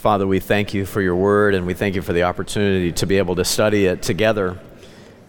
Father, 0.00 0.26
we 0.26 0.40
thank 0.40 0.72
you 0.72 0.86
for 0.86 1.02
your 1.02 1.14
word 1.14 1.54
and 1.54 1.66
we 1.66 1.74
thank 1.74 1.94
you 1.94 2.00
for 2.00 2.14
the 2.14 2.22
opportunity 2.22 2.90
to 2.90 3.06
be 3.06 3.18
able 3.18 3.36
to 3.36 3.44
study 3.44 3.84
it 3.84 4.00
together. 4.00 4.58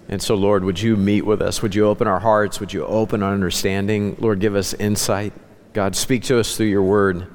And 0.08 0.22
so, 0.22 0.36
Lord, 0.36 0.64
would 0.64 0.82
you 0.82 0.96
meet 0.96 1.26
with 1.26 1.42
us? 1.42 1.62
Would 1.62 1.76
you 1.76 1.88
open 1.88 2.08
our 2.08 2.22
hearts? 2.22 2.62
Would 2.62 2.72
you 2.72 2.86
open 2.86 3.22
our 3.22 3.34
understanding? 3.34 4.16
Lord, 4.18 4.40
give 4.40 4.56
us 4.56 4.74
insight. 4.74 5.34
God, 5.74 5.98
speak 5.98 6.24
to 6.24 6.40
us 6.40 6.56
through 6.56 6.68
your 6.68 6.84
word. 6.84 7.28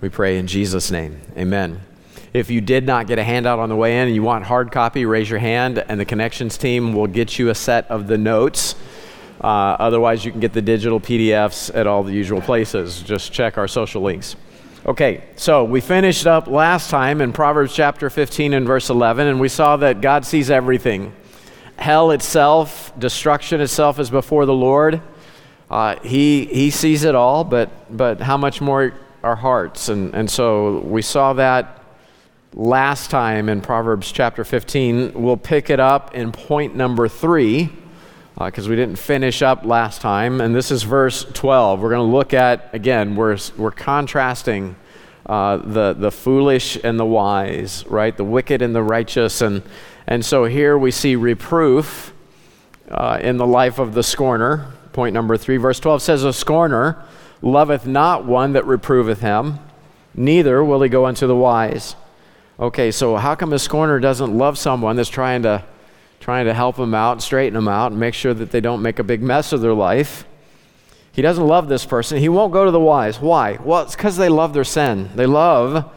We 0.00 0.08
pray 0.08 0.36
in 0.36 0.48
Jesus' 0.48 0.90
name. 0.90 1.20
Amen. 1.38 1.80
If 2.32 2.50
you 2.50 2.60
did 2.60 2.84
not 2.84 3.06
get 3.06 3.20
a 3.20 3.24
handout 3.24 3.60
on 3.60 3.68
the 3.68 3.76
way 3.76 4.00
in 4.00 4.08
and 4.08 4.14
you 4.16 4.24
want 4.24 4.44
hard 4.44 4.72
copy, 4.72 5.06
raise 5.06 5.30
your 5.30 5.38
hand, 5.38 5.78
and 5.78 6.00
the 6.00 6.04
connections 6.04 6.58
team 6.58 6.92
will 6.92 7.06
get 7.06 7.38
you 7.38 7.50
a 7.50 7.54
set 7.54 7.88
of 7.88 8.08
the 8.08 8.18
notes. 8.18 8.74
Uh, 9.40 9.76
otherwise, 9.78 10.24
you 10.24 10.32
can 10.32 10.40
get 10.40 10.52
the 10.52 10.62
digital 10.62 10.98
PDFs 10.98 11.72
at 11.72 11.86
all 11.86 12.02
the 12.02 12.12
usual 12.12 12.40
places. 12.40 13.00
Just 13.00 13.32
check 13.32 13.58
our 13.58 13.68
social 13.68 14.02
links. 14.02 14.34
Okay, 14.86 15.24
so 15.36 15.64
we 15.64 15.80
finished 15.80 16.26
up 16.26 16.46
last 16.46 16.90
time 16.90 17.22
in 17.22 17.32
Proverbs 17.32 17.74
chapter 17.74 18.10
15 18.10 18.52
and 18.52 18.66
verse 18.66 18.90
11, 18.90 19.28
and 19.28 19.40
we 19.40 19.48
saw 19.48 19.78
that 19.78 20.02
God 20.02 20.26
sees 20.26 20.50
everything. 20.50 21.14
Hell 21.78 22.10
itself, 22.10 22.92
destruction 22.98 23.62
itself 23.62 23.98
is 23.98 24.10
before 24.10 24.44
the 24.44 24.52
Lord. 24.52 25.00
Uh, 25.70 25.98
he, 26.00 26.44
he 26.44 26.70
sees 26.70 27.02
it 27.04 27.14
all, 27.14 27.44
but, 27.44 27.96
but 27.96 28.20
how 28.20 28.36
much 28.36 28.60
more 28.60 28.92
our 29.22 29.36
hearts? 29.36 29.88
And, 29.88 30.14
and 30.14 30.30
so 30.30 30.80
we 30.80 31.00
saw 31.00 31.32
that 31.32 31.82
last 32.52 33.10
time 33.10 33.48
in 33.48 33.62
Proverbs 33.62 34.12
chapter 34.12 34.44
15. 34.44 35.14
We'll 35.14 35.38
pick 35.38 35.70
it 35.70 35.80
up 35.80 36.14
in 36.14 36.30
point 36.30 36.76
number 36.76 37.08
three 37.08 37.70
because 38.36 38.66
uh, 38.66 38.70
we 38.70 38.76
didn't 38.76 38.96
finish 38.96 39.42
up 39.42 39.64
last 39.64 40.00
time. 40.00 40.40
And 40.40 40.54
this 40.54 40.70
is 40.70 40.82
verse 40.82 41.24
12. 41.34 41.80
We're 41.80 41.90
going 41.90 42.08
to 42.08 42.16
look 42.16 42.34
at, 42.34 42.68
again, 42.72 43.14
we're, 43.14 43.38
we're 43.56 43.70
contrasting 43.70 44.76
uh, 45.26 45.56
the, 45.56 45.94
the 45.94 46.10
foolish 46.10 46.78
and 46.82 46.98
the 46.98 47.04
wise, 47.04 47.86
right? 47.86 48.16
The 48.16 48.24
wicked 48.24 48.62
and 48.62 48.74
the 48.74 48.82
righteous. 48.82 49.40
And, 49.40 49.62
and 50.06 50.24
so 50.24 50.44
here 50.44 50.76
we 50.76 50.90
see 50.90 51.16
reproof 51.16 52.12
uh, 52.88 53.18
in 53.22 53.36
the 53.36 53.46
life 53.46 53.78
of 53.78 53.94
the 53.94 54.02
scorner. 54.02 54.72
Point 54.92 55.14
number 55.14 55.36
three, 55.36 55.56
verse 55.56 55.80
12 55.80 56.02
says, 56.02 56.24
A 56.24 56.32
scorner 56.32 57.02
loveth 57.42 57.86
not 57.86 58.24
one 58.24 58.52
that 58.52 58.64
reproveth 58.66 59.20
him, 59.20 59.58
neither 60.14 60.62
will 60.62 60.82
he 60.82 60.88
go 60.88 61.06
unto 61.06 61.26
the 61.26 61.36
wise. 61.36 61.96
Okay, 62.60 62.90
so 62.90 63.16
how 63.16 63.34
come 63.34 63.52
a 63.52 63.58
scorner 63.58 63.98
doesn't 63.98 64.36
love 64.36 64.56
someone 64.56 64.96
that's 64.96 65.08
trying 65.08 65.42
to 65.42 65.64
trying 66.20 66.46
to 66.46 66.54
help 66.54 66.76
them 66.76 66.94
out, 66.94 67.20
straighten 67.20 67.52
them 67.52 67.68
out, 67.68 67.90
and 67.90 68.00
make 68.00 68.14
sure 68.14 68.32
that 68.32 68.50
they 68.50 68.60
don't 68.60 68.80
make 68.80 68.98
a 68.98 69.04
big 69.04 69.22
mess 69.22 69.52
of 69.52 69.60
their 69.60 69.74
life. 69.74 70.24
He 71.14 71.22
doesn't 71.22 71.46
love 71.46 71.68
this 71.68 71.86
person. 71.86 72.18
He 72.18 72.28
won't 72.28 72.52
go 72.52 72.64
to 72.64 72.72
the 72.72 72.80
wise. 72.80 73.20
Why? 73.20 73.56
Well, 73.62 73.82
it's 73.82 73.94
because 73.94 74.16
they 74.16 74.28
love 74.28 74.52
their 74.52 74.64
sin. 74.64 75.10
They 75.14 75.26
love, 75.26 75.88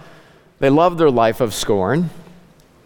they 0.60 0.70
love 0.70 1.00
their 1.00 1.10
life 1.10 1.42
of 1.42 1.56
scorn. 1.56 2.12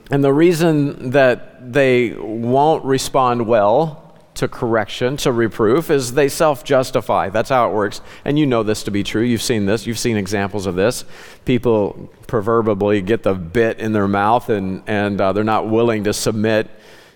And 0.10 0.24
the 0.24 0.32
reason 0.32 1.12
that 1.12 1.74
they 1.74 2.12
won't 2.14 2.86
respond 2.86 3.48
well 3.48 4.16
to 4.36 4.48
correction, 4.48 5.18
to 5.18 5.32
reproof, 5.34 5.90
is 5.90 6.14
they 6.14 6.30
self 6.30 6.64
justify. 6.64 7.30
That's 7.30 7.50
how 7.50 7.70
it 7.70 7.74
works. 7.74 8.00
And 8.24 8.40
you 8.40 8.46
know 8.46 8.64
this 8.64 8.84
to 8.84 8.92
be 8.92 9.04
true. 9.04 9.24
You've 9.24 9.42
seen 9.42 9.66
this, 9.66 9.86
you've 9.86 10.00
seen 10.00 10.16
examples 10.16 10.68
of 10.68 10.76
this. 10.76 11.04
People 11.44 12.10
proverbially 12.28 13.02
get 13.02 13.24
the 13.24 13.34
bit 13.34 13.80
in 13.80 13.92
their 13.92 14.08
mouth 14.08 14.48
and, 14.48 14.84
and 14.88 15.20
uh, 15.20 15.34
they're 15.34 15.44
not 15.44 15.68
willing 15.68 16.06
to 16.06 16.14
submit 16.14 16.72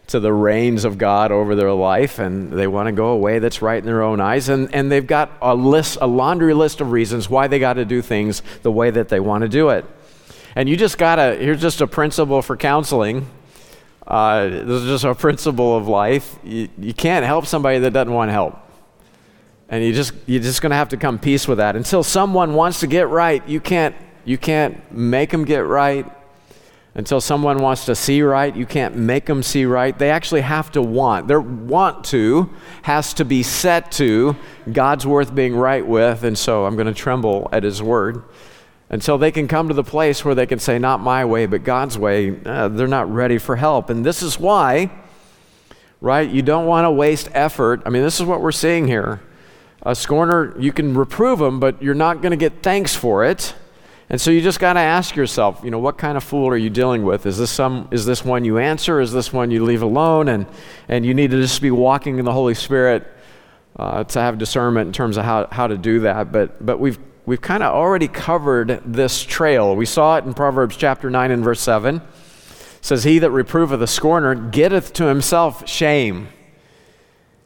to 0.07 0.19
the 0.19 0.31
reins 0.31 0.85
of 0.85 0.97
God 0.97 1.31
over 1.31 1.55
their 1.55 1.71
life 1.71 2.19
and 2.19 2.51
they 2.51 2.67
want 2.67 2.87
to 2.87 2.91
go 2.91 3.07
a 3.07 3.17
way 3.17 3.39
that's 3.39 3.61
right 3.61 3.79
in 3.79 3.85
their 3.85 4.03
own 4.03 4.21
eyes. 4.21 4.49
And, 4.49 4.73
and 4.73 4.91
they've 4.91 5.05
got 5.05 5.31
a 5.41 5.55
list, 5.55 5.97
a 6.01 6.07
laundry 6.07 6.53
list 6.53 6.81
of 6.81 6.91
reasons 6.91 7.29
why 7.29 7.47
they 7.47 7.59
got 7.59 7.73
to 7.73 7.85
do 7.85 8.01
things 8.01 8.43
the 8.61 8.71
way 8.71 8.91
that 8.91 9.09
they 9.09 9.19
want 9.19 9.41
to 9.41 9.49
do 9.49 9.69
it. 9.69 9.85
And 10.55 10.69
you 10.69 10.77
just 10.77 10.97
got 10.97 11.15
to, 11.15 11.35
here's 11.35 11.61
just 11.61 11.81
a 11.81 11.87
principle 11.87 12.41
for 12.41 12.55
counseling. 12.55 13.27
Uh, 14.05 14.47
this 14.47 14.83
is 14.83 14.85
just 14.85 15.03
a 15.03 15.15
principle 15.15 15.75
of 15.75 15.87
life. 15.87 16.37
You, 16.43 16.69
you 16.77 16.93
can't 16.93 17.25
help 17.25 17.47
somebody 17.47 17.79
that 17.79 17.91
doesn't 17.91 18.13
want 18.13 18.31
help. 18.31 18.59
And 19.67 19.83
you 19.83 19.93
just, 19.93 20.13
you're 20.27 20.43
just 20.43 20.61
going 20.61 20.69
to 20.69 20.75
have 20.75 20.89
to 20.89 20.97
come 20.97 21.17
peace 21.17 21.47
with 21.47 21.57
that. 21.57 21.75
Until 21.75 22.03
someone 22.03 22.53
wants 22.53 22.81
to 22.81 22.87
get 22.87 23.09
right, 23.09 23.45
you 23.49 23.59
can't, 23.59 23.95
you 24.23 24.37
can't 24.37 24.91
make 24.91 25.31
them 25.31 25.43
get 25.43 25.65
right 25.65 26.05
until 26.95 27.19
someone 27.19 27.59
wants 27.59 27.85
to 27.85 27.95
see 27.95 28.21
right, 28.21 28.55
you 28.55 28.65
can't 28.65 28.95
make 28.95 29.25
them 29.25 29.43
see 29.43 29.65
right. 29.65 29.97
They 29.97 30.09
actually 30.09 30.41
have 30.41 30.71
to 30.71 30.81
want. 30.81 31.27
Their 31.27 31.41
want 31.41 32.05
to 32.05 32.49
has 32.83 33.13
to 33.15 33.25
be 33.25 33.43
set 33.43 33.91
to 33.93 34.37
God's 34.71 35.05
worth 35.05 35.35
being 35.35 35.55
right 35.57 35.85
with, 35.85 36.23
and 36.23 36.37
so 36.37 36.65
I'm 36.65 36.75
going 36.75 36.87
to 36.87 36.93
tremble 36.93 37.49
at 37.51 37.63
His 37.63 37.83
word. 37.83 38.23
Until 38.87 39.17
they 39.17 39.31
can 39.31 39.47
come 39.49 39.67
to 39.67 39.73
the 39.73 39.83
place 39.83 40.23
where 40.23 40.35
they 40.35 40.45
can 40.45 40.59
say, 40.59 40.79
Not 40.79 41.01
my 41.01 41.25
way, 41.25 41.47
but 41.47 41.65
God's 41.65 41.97
way, 41.97 42.39
uh, 42.45 42.69
they're 42.69 42.87
not 42.87 43.11
ready 43.11 43.39
for 43.39 43.57
help. 43.57 43.89
And 43.89 44.05
this 44.05 44.21
is 44.21 44.39
why, 44.39 44.89
right, 45.99 46.29
you 46.29 46.43
don't 46.43 46.65
want 46.65 46.85
to 46.85 46.91
waste 46.91 47.27
effort. 47.33 47.81
I 47.85 47.89
mean, 47.89 48.03
this 48.03 48.21
is 48.21 48.25
what 48.25 48.41
we're 48.41 48.53
seeing 48.53 48.87
here. 48.87 49.21
A 49.81 49.95
scorner, 49.95 50.57
you 50.57 50.71
can 50.71 50.95
reprove 50.95 51.39
them, 51.39 51.59
but 51.59 51.81
you're 51.81 51.93
not 51.93 52.21
going 52.21 52.31
to 52.31 52.37
get 52.37 52.63
thanks 52.63 52.95
for 52.95 53.25
it. 53.25 53.53
And 54.09 54.21
so 54.21 54.29
you 54.29 54.41
just 54.41 54.59
got 54.59 54.73
to 54.73 54.79
ask 54.79 55.15
yourself, 55.15 55.61
you 55.63 55.71
know, 55.71 55.79
what 55.79 55.97
kind 55.97 56.15
of 56.15 56.23
fool 56.23 56.47
are 56.47 56.57
you 56.57 56.69
dealing 56.69 57.03
with? 57.03 57.25
Is 57.25 57.37
this 57.37 57.49
some 57.49 57.87
is 57.91 58.05
this 58.05 58.23
one 58.23 58.45
you 58.45 58.59
answer? 58.59 58.99
Is 58.99 59.11
this 59.11 59.33
one 59.33 59.49
you 59.49 59.63
leave 59.63 59.81
alone? 59.81 60.27
And 60.27 60.45
and 60.87 61.05
you 61.05 61.13
need 61.13 61.31
to 61.31 61.41
just 61.41 61.61
be 61.61 61.71
walking 61.71 62.19
in 62.19 62.25
the 62.25 62.33
Holy 62.33 62.53
Spirit 62.53 63.07
uh, 63.77 64.03
to 64.03 64.19
have 64.19 64.37
discernment 64.37 64.87
in 64.87 64.93
terms 64.93 65.17
of 65.17 65.25
how, 65.25 65.47
how 65.51 65.67
to 65.67 65.77
do 65.77 66.01
that. 66.01 66.31
But 66.31 66.63
but 66.63 66.79
we've 66.79 66.99
we've 67.25 67.41
kind 67.41 67.63
of 67.63 67.73
already 67.73 68.07
covered 68.07 68.81
this 68.85 69.23
trail. 69.23 69.75
We 69.75 69.87
saw 69.87 70.17
it 70.17 70.25
in 70.25 70.35
Proverbs 70.35 70.77
chapter 70.77 71.09
nine 71.09 71.31
and 71.31 71.43
verse 71.43 71.61
seven. 71.61 71.97
It 71.97 72.01
says, 72.81 73.03
He 73.03 73.17
that 73.19 73.31
reproveth 73.31 73.81
a 73.81 73.87
scorner 73.87 74.35
getteth 74.35 74.93
to 74.93 75.05
himself 75.05 75.67
shame. 75.67 76.27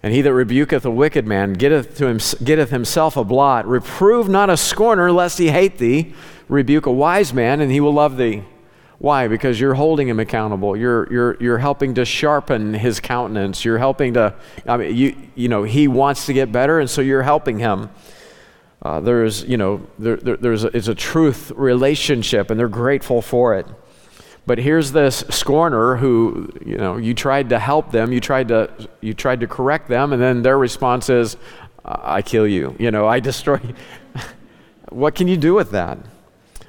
And 0.02 0.14
he 0.14 0.22
that 0.22 0.32
rebuketh 0.32 0.86
a 0.86 0.92
wicked 0.92 1.28
man 1.28 1.54
getteth, 1.54 1.98
to 1.98 2.08
him, 2.08 2.20
getteth 2.44 2.70
himself 2.70 3.18
a 3.18 3.24
blot. 3.24 3.68
Reprove 3.68 4.30
not 4.30 4.50
a 4.50 4.56
scorner, 4.56 5.12
lest 5.12 5.38
he 5.38 5.50
hate 5.50 5.78
thee 5.78 6.14
rebuke 6.50 6.88
a 6.88 6.92
wise 6.92 7.34
man 7.34 7.62
and 7.62 7.72
he 7.72 7.80
will 7.80 7.94
love 7.94 8.18
thee. 8.18 8.44
Why? 8.98 9.30
Because 9.30 9.58
you're 9.58 9.76
holding 9.76 10.09
him 10.09 10.20
accountable. 10.20 10.76
You're, 10.76 11.12
you're, 11.12 11.38
you're 11.42 11.58
helping 11.58 11.94
to 11.94 12.04
sharpen 12.04 12.74
his 12.74 13.00
countenance. 13.00 13.64
You're 13.64 13.78
helping 13.78 14.16
to, 14.16 14.36
I 14.68 14.76
mean, 14.76 14.96
you, 14.96 15.16
you 15.36 15.48
know, 15.48 15.64
he 15.64 15.88
wants 15.88 16.26
to 16.26 16.34
get 16.34 16.52
better, 16.52 16.82
and 16.82 16.90
so 16.90 17.00
you're 17.00 17.24
helping 17.24 17.59
him. 17.59 17.90
Uh, 18.82 19.00
there's, 19.00 19.44
you 19.44 19.56
know, 19.56 19.88
there, 20.00 20.18
there, 20.18 20.36
there's 20.36 20.66
a, 20.66 20.76
it's 20.76 20.90
a 20.90 20.96
truth 20.96 21.52
relationship, 21.56 22.50
and 22.50 22.59
they're 22.59 22.68
grateful 22.68 23.22
for 23.22 23.56
it. 23.56 23.66
But 24.50 24.58
here's 24.58 24.92
this 24.92 25.24
scorner 25.30 25.96
who, 25.96 26.52
you 26.66 26.78
know, 26.78 26.98
you 26.98 27.14
tried 27.14 27.50
to 27.50 27.60
help 27.60 27.92
them, 27.92 28.12
you 28.12 28.20
tried 28.20 28.48
to, 28.48 28.90
you 29.00 29.14
tried 29.14 29.42
to 29.42 29.48
correct 29.48 29.88
them, 29.88 30.12
and 30.12 30.20
then 30.20 30.42
their 30.42 30.58
response 30.58 31.08
is, 31.08 31.38
I 31.86 32.24
kill 32.24 32.48
you. 32.48 32.76
You 32.80 32.90
know, 32.90 33.08
I 33.08 33.20
destroy. 33.20 33.62
what 34.90 35.14
can 35.14 35.28
you 35.28 35.38
do 35.38 35.54
with 35.54 35.70
that? 35.70 36.00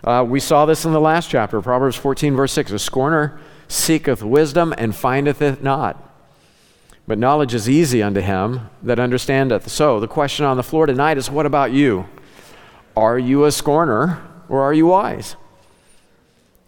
Uh, 0.05 0.27
we 0.29 0.41
saw 0.41 0.67
this 0.67 0.85
in 0.85 0.93
the 0.93 1.01
last 1.01 1.31
chapter, 1.31 1.63
Proverbs 1.63 1.97
14, 1.97 2.37
verse 2.37 2.53
6. 2.53 2.73
A 2.73 2.79
scorner 2.79 3.41
seeketh 3.67 4.23
wisdom 4.23 4.75
and 4.77 4.95
findeth 4.95 5.41
it 5.41 5.63
not. 5.63 6.07
But 7.07 7.19
knowledge 7.19 7.55
is 7.55 7.67
easy 7.67 8.03
unto 8.03 8.21
him 8.21 8.69
that 8.83 8.99
understandeth. 8.99 9.71
So, 9.71 10.01
the 10.01 10.07
question 10.07 10.45
on 10.45 10.59
the 10.59 10.63
floor 10.63 10.85
tonight 10.85 11.17
is 11.17 11.31
what 11.31 11.47
about 11.47 11.73
you? 11.73 12.07
Are 12.95 13.19
you 13.19 13.47
a 13.47 13.51
scorner 13.51 14.23
or 14.51 14.61
are 14.61 14.75
you 14.75 14.89
wise? 14.89 15.35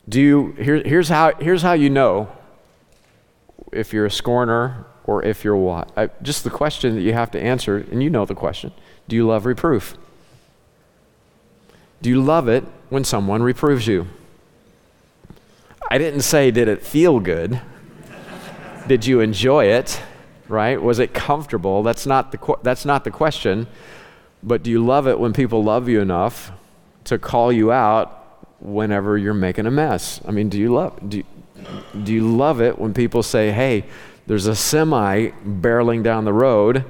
Do 0.08 0.20
you, 0.20 0.52
here, 0.52 0.82
here's, 0.82 1.08
how, 1.08 1.32
here's 1.34 1.62
how 1.62 1.72
you 1.72 1.88
know 1.88 2.28
if 3.72 3.92
you're 3.92 4.06
a 4.06 4.10
scorner 4.10 4.84
or 5.04 5.24
if 5.24 5.44
you're 5.44 5.56
what. 5.56 5.90
I, 5.96 6.10
just 6.22 6.44
the 6.44 6.50
question 6.50 6.94
that 6.94 7.02
you 7.02 7.12
have 7.12 7.30
to 7.32 7.40
answer, 7.40 7.78
and 7.90 8.02
you 8.02 8.10
know 8.10 8.24
the 8.24 8.34
question 8.34 8.72
Do 9.08 9.16
you 9.16 9.26
love 9.26 9.46
reproof? 9.46 9.96
Do 12.00 12.10
you 12.10 12.20
love 12.20 12.48
it 12.48 12.64
when 12.88 13.04
someone 13.04 13.42
reproves 13.42 13.86
you? 13.86 14.08
I 15.90 15.98
didn't 15.98 16.22
say, 16.22 16.50
did 16.50 16.68
it 16.68 16.82
feel 16.82 17.20
good? 17.20 17.60
did 18.88 19.06
you 19.06 19.20
enjoy 19.20 19.66
it? 19.66 20.00
Right? 20.48 20.80
Was 20.80 20.98
it 20.98 21.14
comfortable? 21.14 21.82
That's 21.82 22.06
not, 22.06 22.32
the, 22.32 22.56
that's 22.62 22.84
not 22.84 23.04
the 23.04 23.10
question. 23.10 23.68
But 24.42 24.62
do 24.62 24.70
you 24.70 24.84
love 24.84 25.06
it 25.06 25.18
when 25.18 25.32
people 25.32 25.62
love 25.62 25.88
you 25.88 26.00
enough 26.00 26.50
to 27.04 27.18
call 27.18 27.52
you 27.52 27.70
out 27.70 28.21
whenever 28.62 29.18
you're 29.18 29.34
making 29.34 29.66
a 29.66 29.70
mess? 29.70 30.20
I 30.26 30.30
mean, 30.30 30.48
do 30.48 30.58
you 30.58 30.74
love, 30.74 31.08
do, 31.08 31.22
do 32.02 32.12
you 32.12 32.34
love 32.36 32.60
it 32.60 32.78
when 32.78 32.94
people 32.94 33.22
say, 33.22 33.50
hey, 33.50 33.84
there's 34.26 34.46
a 34.46 34.54
semi 34.54 35.30
barreling 35.44 36.02
down 36.02 36.24
the 36.24 36.32
road? 36.32 36.84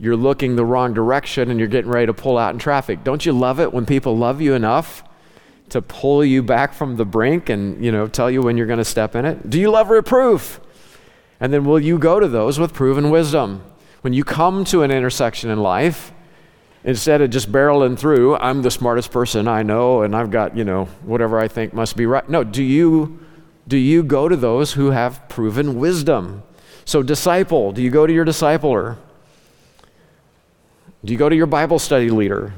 you're 0.00 0.16
looking 0.16 0.56
the 0.56 0.64
wrong 0.64 0.94
direction 0.94 1.50
and 1.50 1.60
you're 1.60 1.68
getting 1.68 1.90
ready 1.90 2.06
to 2.06 2.14
pull 2.14 2.38
out 2.38 2.54
in 2.54 2.58
traffic. 2.58 3.04
Don't 3.04 3.24
you 3.26 3.32
love 3.32 3.60
it 3.60 3.72
when 3.72 3.84
people 3.84 4.16
love 4.16 4.40
you 4.40 4.54
enough 4.54 5.04
to 5.68 5.82
pull 5.82 6.24
you 6.24 6.42
back 6.42 6.72
from 6.72 6.96
the 6.96 7.04
brink 7.04 7.50
and, 7.50 7.84
you 7.84 7.92
know, 7.92 8.08
tell 8.08 8.30
you 8.30 8.40
when 8.40 8.56
you're 8.56 8.66
going 8.66 8.78
to 8.78 8.84
step 8.84 9.14
in 9.14 9.26
it? 9.26 9.50
Do 9.50 9.60
you 9.60 9.70
love 9.70 9.90
reproof? 9.90 10.58
And 11.38 11.52
then 11.52 11.66
will 11.66 11.78
you 11.78 11.98
go 11.98 12.18
to 12.18 12.26
those 12.26 12.58
with 12.58 12.72
proven 12.72 13.10
wisdom? 13.10 13.62
When 14.00 14.14
you 14.14 14.24
come 14.24 14.64
to 14.64 14.82
an 14.82 14.90
intersection 14.90 15.50
in 15.50 15.60
life 15.60 16.12
Instead 16.82 17.20
of 17.20 17.30
just 17.30 17.52
barreling 17.52 17.98
through, 17.98 18.36
I'm 18.36 18.62
the 18.62 18.70
smartest 18.70 19.10
person 19.10 19.46
I 19.46 19.62
know 19.62 20.02
and 20.02 20.16
I've 20.16 20.30
got, 20.30 20.56
you 20.56 20.64
know, 20.64 20.86
whatever 21.02 21.38
I 21.38 21.46
think 21.46 21.74
must 21.74 21.96
be 21.96 22.06
right. 22.06 22.26
No, 22.28 22.42
do 22.42 22.62
you 22.62 23.20
do 23.68 23.76
you 23.76 24.02
go 24.02 24.28
to 24.28 24.36
those 24.36 24.72
who 24.72 24.90
have 24.90 25.28
proven 25.28 25.78
wisdom? 25.78 26.42
So 26.84 27.04
disciple, 27.04 27.70
do 27.70 27.82
you 27.82 27.90
go 27.90 28.04
to 28.04 28.12
your 28.12 28.24
discipler? 28.24 28.96
Do 31.04 31.12
you 31.12 31.18
go 31.18 31.28
to 31.28 31.36
your 31.36 31.46
Bible 31.46 31.78
study 31.78 32.10
leader? 32.10 32.52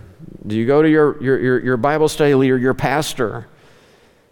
Do 0.46 0.56
you 0.56 0.66
go 0.66 0.80
to 0.80 0.88
your, 0.88 1.22
your, 1.22 1.38
your, 1.38 1.60
your, 1.60 1.76
Bible 1.76 2.08
study 2.08 2.34
leader, 2.34 2.56
your 2.56 2.72
pastor? 2.72 3.46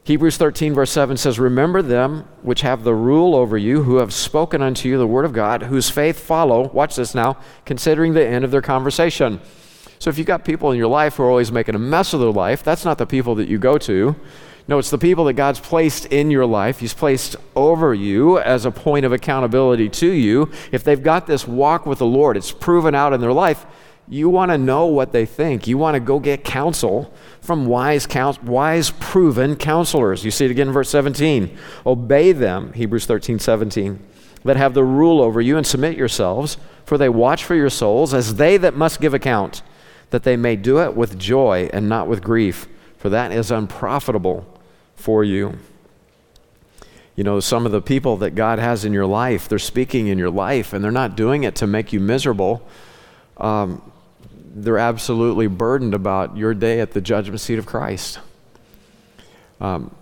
Hebrews 0.04 0.38
13, 0.38 0.72
verse 0.72 0.90
7 0.90 1.18
says, 1.18 1.38
Remember 1.38 1.82
them 1.82 2.26
which 2.40 2.62
have 2.62 2.82
the 2.82 2.94
rule 2.94 3.34
over 3.34 3.58
you, 3.58 3.82
who 3.82 3.96
have 3.96 4.14
spoken 4.14 4.62
unto 4.62 4.88
you 4.88 4.96
the 4.96 5.06
word 5.06 5.26
of 5.26 5.34
God, 5.34 5.64
whose 5.64 5.90
faith 5.90 6.18
follow, 6.18 6.68
watch 6.68 6.96
this 6.96 7.14
now, 7.14 7.36
considering 7.66 8.14
the 8.14 8.26
end 8.26 8.44
of 8.44 8.50
their 8.50 8.62
conversation. 8.62 9.40
So 10.00 10.08
if 10.08 10.16
you've 10.16 10.26
got 10.26 10.46
people 10.46 10.72
in 10.72 10.78
your 10.78 10.88
life 10.88 11.16
who 11.16 11.24
are 11.24 11.28
always 11.28 11.52
making 11.52 11.74
a 11.74 11.78
mess 11.78 12.14
of 12.14 12.20
their 12.20 12.30
life, 12.30 12.62
that's 12.62 12.86
not 12.86 12.96
the 12.96 13.04
people 13.04 13.34
that 13.34 13.48
you 13.48 13.58
go 13.58 13.76
to. 13.78 14.16
No, 14.66 14.78
it's 14.78 14.88
the 14.88 14.96
people 14.96 15.26
that 15.26 15.34
God's 15.34 15.60
placed 15.60 16.06
in 16.06 16.30
your 16.30 16.46
life. 16.46 16.78
He's 16.78 16.94
placed 16.94 17.36
over 17.54 17.92
you 17.92 18.38
as 18.38 18.64
a 18.64 18.70
point 18.70 19.04
of 19.04 19.12
accountability 19.12 19.90
to 19.90 20.06
you. 20.10 20.50
If 20.72 20.84
they've 20.84 21.02
got 21.02 21.26
this 21.26 21.46
walk 21.46 21.84
with 21.84 21.98
the 21.98 22.06
Lord, 22.06 22.38
it's 22.38 22.50
proven 22.50 22.94
out 22.94 23.12
in 23.12 23.20
their 23.20 23.32
life, 23.32 23.66
you 24.08 24.30
want 24.30 24.50
to 24.52 24.56
know 24.56 24.86
what 24.86 25.12
they 25.12 25.26
think. 25.26 25.66
You 25.66 25.76
want 25.76 25.96
to 25.96 26.00
go 26.00 26.18
get 26.18 26.44
counsel 26.44 27.12
from 27.42 27.66
wise, 27.66 28.08
wise, 28.42 28.90
proven 29.00 29.54
counselors. 29.54 30.24
You 30.24 30.30
see 30.30 30.46
it 30.46 30.50
again 30.50 30.68
in 30.68 30.72
verse 30.72 30.88
17. 30.88 31.58
Obey 31.84 32.32
them, 32.32 32.72
Hebrews 32.72 33.04
13, 33.04 33.38
17, 33.38 34.02
that 34.44 34.56
have 34.56 34.72
the 34.72 34.82
rule 34.82 35.20
over 35.20 35.42
you 35.42 35.58
and 35.58 35.66
submit 35.66 35.98
yourselves, 35.98 36.56
for 36.86 36.96
they 36.96 37.10
watch 37.10 37.44
for 37.44 37.54
your 37.54 37.70
souls 37.70 38.14
as 38.14 38.36
they 38.36 38.56
that 38.56 38.74
must 38.74 39.00
give 39.00 39.12
account, 39.12 39.62
that 40.10 40.24
they 40.24 40.36
may 40.36 40.56
do 40.56 40.80
it 40.80 40.94
with 40.94 41.18
joy 41.18 41.70
and 41.72 41.88
not 41.88 42.06
with 42.06 42.22
grief, 42.22 42.66
for 42.98 43.08
that 43.08 43.32
is 43.32 43.50
unprofitable 43.50 44.46
for 44.94 45.24
you. 45.24 45.58
You 47.16 47.24
know, 47.24 47.40
some 47.40 47.66
of 47.66 47.72
the 47.72 47.82
people 47.82 48.16
that 48.18 48.34
God 48.34 48.58
has 48.58 48.84
in 48.84 48.92
your 48.92 49.06
life, 49.06 49.48
they're 49.48 49.58
speaking 49.58 50.06
in 50.06 50.18
your 50.18 50.30
life, 50.30 50.72
and 50.72 50.82
they're 50.82 50.90
not 50.90 51.16
doing 51.16 51.44
it 51.44 51.54
to 51.56 51.66
make 51.66 51.92
you 51.92 52.00
miserable. 52.00 52.66
Um, 53.36 53.82
they're 54.54 54.78
absolutely 54.78 55.46
burdened 55.46 55.94
about 55.94 56.36
your 56.36 56.54
day 56.54 56.80
at 56.80 56.92
the 56.92 57.00
judgment 57.00 57.40
seat 57.40 57.58
of 57.58 57.66
Christ. 57.66 58.18
Um, 59.60 59.94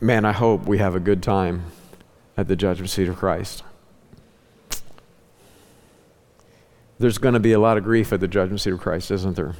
man, 0.00 0.24
I 0.24 0.32
hope 0.32 0.66
we 0.66 0.78
have 0.78 0.94
a 0.94 1.00
good 1.00 1.22
time 1.22 1.64
at 2.36 2.48
the 2.48 2.56
judgment 2.56 2.90
seat 2.90 3.08
of 3.08 3.16
Christ. 3.16 3.62
There's 7.00 7.18
going 7.18 7.34
to 7.34 7.40
be 7.40 7.52
a 7.52 7.58
lot 7.58 7.76
of 7.76 7.82
grief 7.82 8.12
at 8.12 8.20
the 8.20 8.28
judgment 8.28 8.60
seat 8.60 8.72
of 8.72 8.78
Christ, 8.78 9.10
isn't 9.10 9.34
there? 9.34 9.56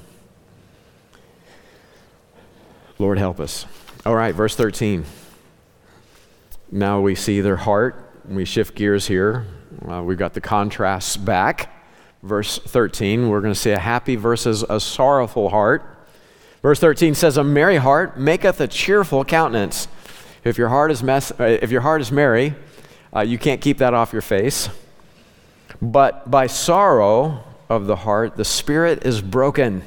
Lord, 3.00 3.18
help 3.18 3.40
us. 3.40 3.66
All 4.06 4.14
right, 4.14 4.32
verse 4.34 4.54
13. 4.54 5.04
Now 6.70 7.00
we 7.00 7.16
see 7.16 7.40
their 7.40 7.56
heart. 7.56 8.12
We 8.28 8.44
shift 8.44 8.76
gears 8.76 9.08
here. 9.08 9.46
Uh, 9.88 10.02
we've 10.04 10.18
got 10.18 10.34
the 10.34 10.40
contrasts 10.40 11.16
back 11.16 11.80
verse 12.22 12.58
13. 12.58 13.28
We're 13.28 13.40
going 13.40 13.54
to 13.54 13.58
see 13.58 13.70
a 13.70 13.78
happy 13.78 14.16
versus 14.16 14.64
a 14.68 14.80
sorrowful 14.80 15.48
heart. 15.48 15.82
Verse 16.62 16.78
13 16.78 17.14
says, 17.14 17.36
A 17.36 17.44
merry 17.44 17.76
heart 17.76 18.18
maketh 18.18 18.60
a 18.60 18.68
cheerful 18.68 19.24
countenance. 19.24 19.88
If 20.44 20.58
your 20.58 20.68
heart 20.68 20.90
is, 20.90 21.02
mess, 21.02 21.32
uh, 21.38 21.58
if 21.62 21.70
your 21.70 21.80
heart 21.80 22.00
is 22.00 22.12
merry, 22.12 22.54
uh, 23.14 23.20
you 23.20 23.38
can't 23.38 23.60
keep 23.60 23.78
that 23.78 23.94
off 23.94 24.12
your 24.12 24.22
face. 24.22 24.68
But 25.80 26.30
by 26.30 26.46
sorrow 26.46 27.44
of 27.68 27.86
the 27.86 27.96
heart, 27.96 28.36
the 28.36 28.44
spirit 28.44 29.06
is 29.06 29.20
broken. 29.22 29.82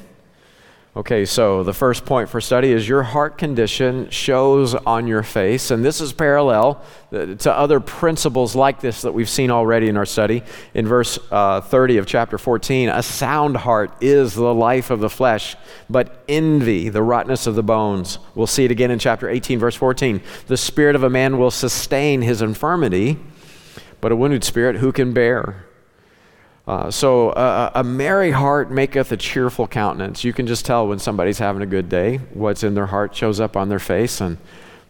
Okay, 0.96 1.24
so 1.24 1.64
the 1.64 1.72
first 1.72 2.04
point 2.04 2.28
for 2.28 2.40
study 2.40 2.70
is 2.70 2.88
your 2.88 3.02
heart 3.02 3.36
condition 3.36 4.08
shows 4.10 4.76
on 4.76 5.08
your 5.08 5.24
face, 5.24 5.72
and 5.72 5.84
this 5.84 6.00
is 6.00 6.12
parallel 6.12 6.80
uh, 7.12 7.34
to 7.34 7.52
other 7.52 7.80
principles 7.80 8.54
like 8.54 8.80
this 8.80 9.02
that 9.02 9.10
we've 9.10 9.28
seen 9.28 9.50
already 9.50 9.88
in 9.88 9.96
our 9.96 10.06
study. 10.06 10.44
In 10.72 10.86
verse 10.86 11.18
uh, 11.32 11.62
30 11.62 11.96
of 11.96 12.06
chapter 12.06 12.38
14, 12.38 12.90
a 12.90 13.02
sound 13.02 13.56
heart 13.56 13.90
is 14.00 14.34
the 14.34 14.54
life 14.54 14.92
of 14.92 15.00
the 15.00 15.10
flesh, 15.10 15.56
but 15.90 16.22
envy, 16.28 16.90
the 16.90 17.02
rottenness 17.02 17.48
of 17.48 17.56
the 17.56 17.64
bones. 17.64 18.20
We'll 18.36 18.46
see 18.46 18.64
it 18.64 18.70
again 18.70 18.92
in 18.92 19.00
chapter 19.00 19.28
18, 19.28 19.58
verse 19.58 19.74
14. 19.74 20.22
The 20.46 20.56
spirit 20.56 20.94
of 20.94 21.02
a 21.02 21.10
man 21.10 21.38
will 21.38 21.50
sustain 21.50 22.22
his 22.22 22.40
infirmity, 22.40 23.18
but 24.00 24.12
a 24.12 24.16
wounded 24.16 24.44
spirit 24.44 24.76
who 24.76 24.92
can 24.92 25.12
bear? 25.12 25.66
Uh, 26.66 26.90
so 26.90 27.30
a 27.74 27.84
merry 27.84 28.30
heart 28.30 28.70
maketh 28.70 29.12
a 29.12 29.16
cheerful 29.18 29.66
countenance. 29.68 30.24
You 30.24 30.32
can 30.32 30.46
just 30.46 30.64
tell 30.64 30.88
when 30.88 30.98
somebody's 30.98 31.38
having 31.38 31.60
a 31.60 31.66
good 31.66 31.90
day. 31.90 32.18
What's 32.32 32.62
in 32.62 32.74
their 32.74 32.86
heart 32.86 33.14
shows 33.14 33.38
up 33.38 33.54
on 33.54 33.68
their 33.68 33.78
face, 33.78 34.20
and 34.20 34.38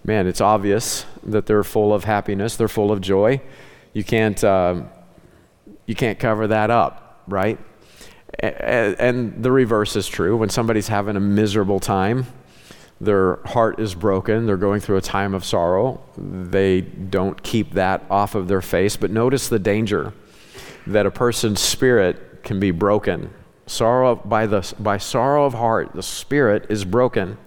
man, 0.05 0.29
it's 0.29 0.41
obvious 0.41 1.05
that 1.25 1.47
they're 1.47 1.65
full 1.65 1.93
of 1.93 2.05
happiness. 2.05 2.57
They're 2.57 2.69
full 2.69 2.93
of 2.93 3.01
joy. 3.01 3.41
You 3.93 4.05
can't 4.05 4.43
uh, 4.45 4.83
you 5.87 5.97
can't 5.97 6.19
cover 6.19 6.47
that 6.47 6.71
up, 6.71 7.25
right? 7.27 7.59
And 8.39 9.43
the 9.43 9.51
reverse 9.51 9.97
is 9.97 10.07
true. 10.07 10.37
When 10.37 10.51
somebody's 10.51 10.89
having 10.89 11.17
a 11.17 11.21
miserable 11.21 11.81
time, 11.81 12.27
their 13.01 13.41
heart 13.47 13.81
is 13.81 13.95
broken, 13.95 14.47
they're 14.47 14.57
going 14.57 14.81
through 14.81 14.97
a 14.97 15.03
time 15.03 15.35
of 15.35 15.45
sorrow. 15.45 16.01
They 16.17 16.81
don't 16.81 17.43
keep 17.43 17.73
that 17.73 18.05
off 18.11 18.35
of 18.35 18.47
their 18.47 18.63
face. 18.63 18.97
But 18.97 19.11
notice 19.11 19.49
the 19.49 19.59
danger 19.59 20.13
that 20.87 21.07
a 21.07 21.11
person's 21.11 21.61
spirit 21.61 22.43
can 22.43 22.61
be 22.61 22.71
broken. 22.71 23.33
Sorrow 23.67 24.17
by 24.17 24.47
the 24.47 24.75
by 24.79 24.99
sorrow 24.99 25.47
of 25.47 25.55
heart, 25.55 25.93
the 25.95 26.03
spirit 26.03 26.67
is 26.69 26.85
broken. 26.85 27.39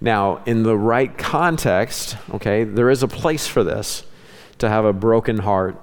Now, 0.00 0.42
in 0.46 0.64
the 0.64 0.76
right 0.76 1.16
context, 1.16 2.16
okay, 2.34 2.64
there 2.64 2.90
is 2.90 3.04
a 3.04 3.08
place 3.08 3.46
for 3.46 3.62
this 3.62 4.04
to 4.58 4.68
have 4.68 4.84
a 4.84 4.92
broken 4.92 5.38
heart, 5.38 5.80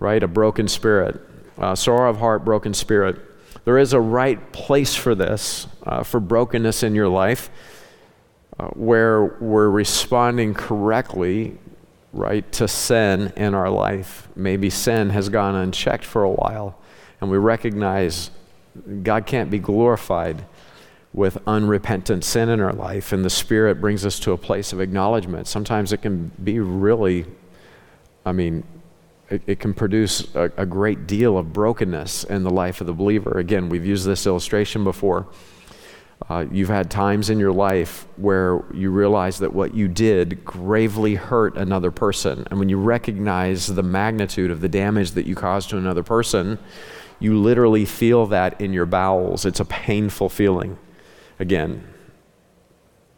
right? 0.00 0.20
A 0.20 0.26
broken 0.26 0.66
spirit, 0.66 1.20
uh, 1.56 1.76
sorrow 1.76 2.10
of 2.10 2.18
heart, 2.18 2.44
broken 2.44 2.74
spirit. 2.74 3.20
There 3.64 3.78
is 3.78 3.92
a 3.92 4.00
right 4.00 4.52
place 4.52 4.96
for 4.96 5.14
this, 5.14 5.68
uh, 5.84 6.02
for 6.02 6.18
brokenness 6.18 6.82
in 6.82 6.96
your 6.96 7.08
life, 7.08 7.50
uh, 8.58 8.68
where 8.68 9.24
we're 9.24 9.70
responding 9.70 10.54
correctly 10.54 11.58
right, 12.18 12.50
to 12.52 12.68
sin 12.68 13.32
in 13.36 13.54
our 13.54 13.70
life. 13.70 14.28
Maybe 14.36 14.70
sin 14.70 15.10
has 15.10 15.28
gone 15.28 15.54
unchecked 15.54 16.04
for 16.04 16.22
a 16.22 16.30
while, 16.30 16.78
and 17.20 17.30
we 17.30 17.38
recognize 17.38 18.30
God 19.02 19.26
can't 19.26 19.50
be 19.50 19.58
glorified 19.58 20.44
with 21.12 21.38
unrepentant 21.46 22.24
sin 22.24 22.48
in 22.48 22.60
our 22.60 22.72
life, 22.72 23.12
and 23.12 23.24
the 23.24 23.30
Spirit 23.30 23.80
brings 23.80 24.04
us 24.04 24.20
to 24.20 24.32
a 24.32 24.36
place 24.36 24.72
of 24.72 24.80
acknowledgement. 24.80 25.46
Sometimes 25.46 25.92
it 25.92 26.02
can 26.02 26.30
be 26.44 26.60
really, 26.60 27.24
I 28.26 28.32
mean, 28.32 28.62
it, 29.30 29.42
it 29.46 29.60
can 29.60 29.74
produce 29.74 30.34
a, 30.34 30.52
a 30.56 30.66
great 30.66 31.06
deal 31.06 31.38
of 31.38 31.52
brokenness 31.52 32.24
in 32.24 32.44
the 32.44 32.50
life 32.50 32.80
of 32.80 32.86
the 32.86 32.92
believer. 32.92 33.38
Again, 33.38 33.68
we've 33.68 33.86
used 33.86 34.06
this 34.06 34.26
illustration 34.26 34.84
before. 34.84 35.26
Uh, 36.30 36.44
you've 36.50 36.68
had 36.68 36.90
times 36.90 37.30
in 37.30 37.38
your 37.38 37.52
life 37.52 38.06
where 38.16 38.62
you 38.74 38.90
realize 38.90 39.38
that 39.38 39.54
what 39.54 39.74
you 39.74 39.88
did 39.88 40.44
gravely 40.44 41.14
hurt 41.14 41.56
another 41.56 41.90
person. 41.90 42.46
And 42.50 42.58
when 42.58 42.68
you 42.68 42.78
recognize 42.78 43.66
the 43.66 43.82
magnitude 43.82 44.50
of 44.50 44.60
the 44.60 44.68
damage 44.68 45.12
that 45.12 45.26
you 45.26 45.34
caused 45.34 45.70
to 45.70 45.78
another 45.78 46.02
person, 46.02 46.58
you 47.18 47.38
literally 47.38 47.86
feel 47.86 48.26
that 48.26 48.60
in 48.60 48.74
your 48.74 48.84
bowels. 48.84 49.46
It's 49.46 49.60
a 49.60 49.64
painful 49.64 50.28
feeling. 50.28 50.78
Again, 51.40 51.82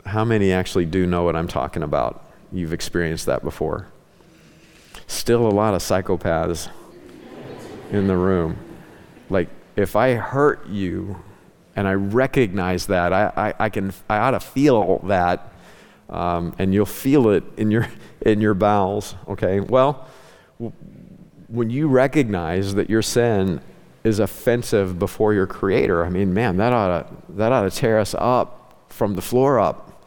how 0.06 0.24
many 0.24 0.52
actually 0.52 0.86
do 0.86 1.04
know 1.04 1.24
what 1.24 1.34
I'm 1.34 1.48
talking 1.48 1.82
about? 1.82 2.24
You've 2.52 2.72
experienced 2.72 3.26
that 3.26 3.42
before. 3.42 3.88
Still 5.08 5.46
a 5.46 5.50
lot 5.50 5.74
of 5.74 5.82
psychopaths 5.82 6.68
in 7.90 8.06
the 8.06 8.16
room. 8.16 8.56
Like, 9.28 9.48
if 9.74 9.96
I 9.96 10.14
hurt 10.14 10.68
you, 10.68 11.16
and 11.80 11.88
I 11.88 11.94
recognize 11.94 12.88
that. 12.88 13.10
I, 13.14 13.32
I, 13.34 13.54
I, 13.58 13.68
can, 13.70 13.94
I 14.06 14.18
ought 14.18 14.32
to 14.32 14.40
feel 14.40 14.98
that, 15.04 15.50
um, 16.10 16.54
and 16.58 16.74
you'll 16.74 16.84
feel 16.84 17.30
it 17.30 17.42
in 17.56 17.70
your, 17.70 17.88
in 18.20 18.42
your 18.42 18.52
bowels, 18.52 19.14
okay? 19.26 19.60
Well, 19.60 20.06
w- 20.58 20.76
when 21.48 21.70
you 21.70 21.88
recognize 21.88 22.74
that 22.74 22.90
your 22.90 23.00
sin 23.00 23.62
is 24.04 24.18
offensive 24.18 24.98
before 24.98 25.32
your 25.32 25.46
Creator, 25.46 26.04
I 26.04 26.10
mean, 26.10 26.34
man, 26.34 26.58
that 26.58 26.74
ought 26.74 27.08
to, 27.08 27.16
that 27.36 27.50
ought 27.50 27.62
to 27.62 27.70
tear 27.70 27.98
us 27.98 28.14
up 28.18 28.84
from 28.90 29.14
the 29.14 29.22
floor 29.22 29.58
up. 29.58 30.04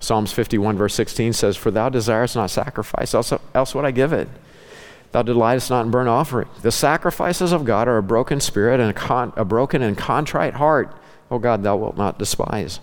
Psalms 0.00 0.32
51, 0.34 0.76
verse 0.76 0.94
16 0.94 1.32
says, 1.32 1.56
For 1.56 1.70
thou 1.70 1.88
desirest 1.88 2.36
not 2.36 2.50
sacrifice, 2.50 3.14
else, 3.14 3.32
else 3.54 3.74
would 3.74 3.86
I 3.86 3.90
give 3.90 4.12
it. 4.12 4.28
Thou 5.12 5.22
delightest 5.22 5.70
not 5.70 5.84
in 5.84 5.90
burnt 5.90 6.08
offering. 6.08 6.48
The 6.62 6.70
sacrifices 6.70 7.52
of 7.52 7.64
God 7.64 7.88
are 7.88 7.96
a 7.96 8.02
broken 8.02 8.40
spirit 8.40 8.80
and 8.80 8.90
a, 8.90 8.94
con- 8.94 9.32
a 9.36 9.44
broken 9.44 9.82
and 9.82 9.98
contrite 9.98 10.54
heart. 10.54 10.96
Oh 11.30 11.38
God, 11.38 11.62
thou 11.62 11.76
wilt 11.76 11.96
not 11.96 12.18
despise. 12.18 12.80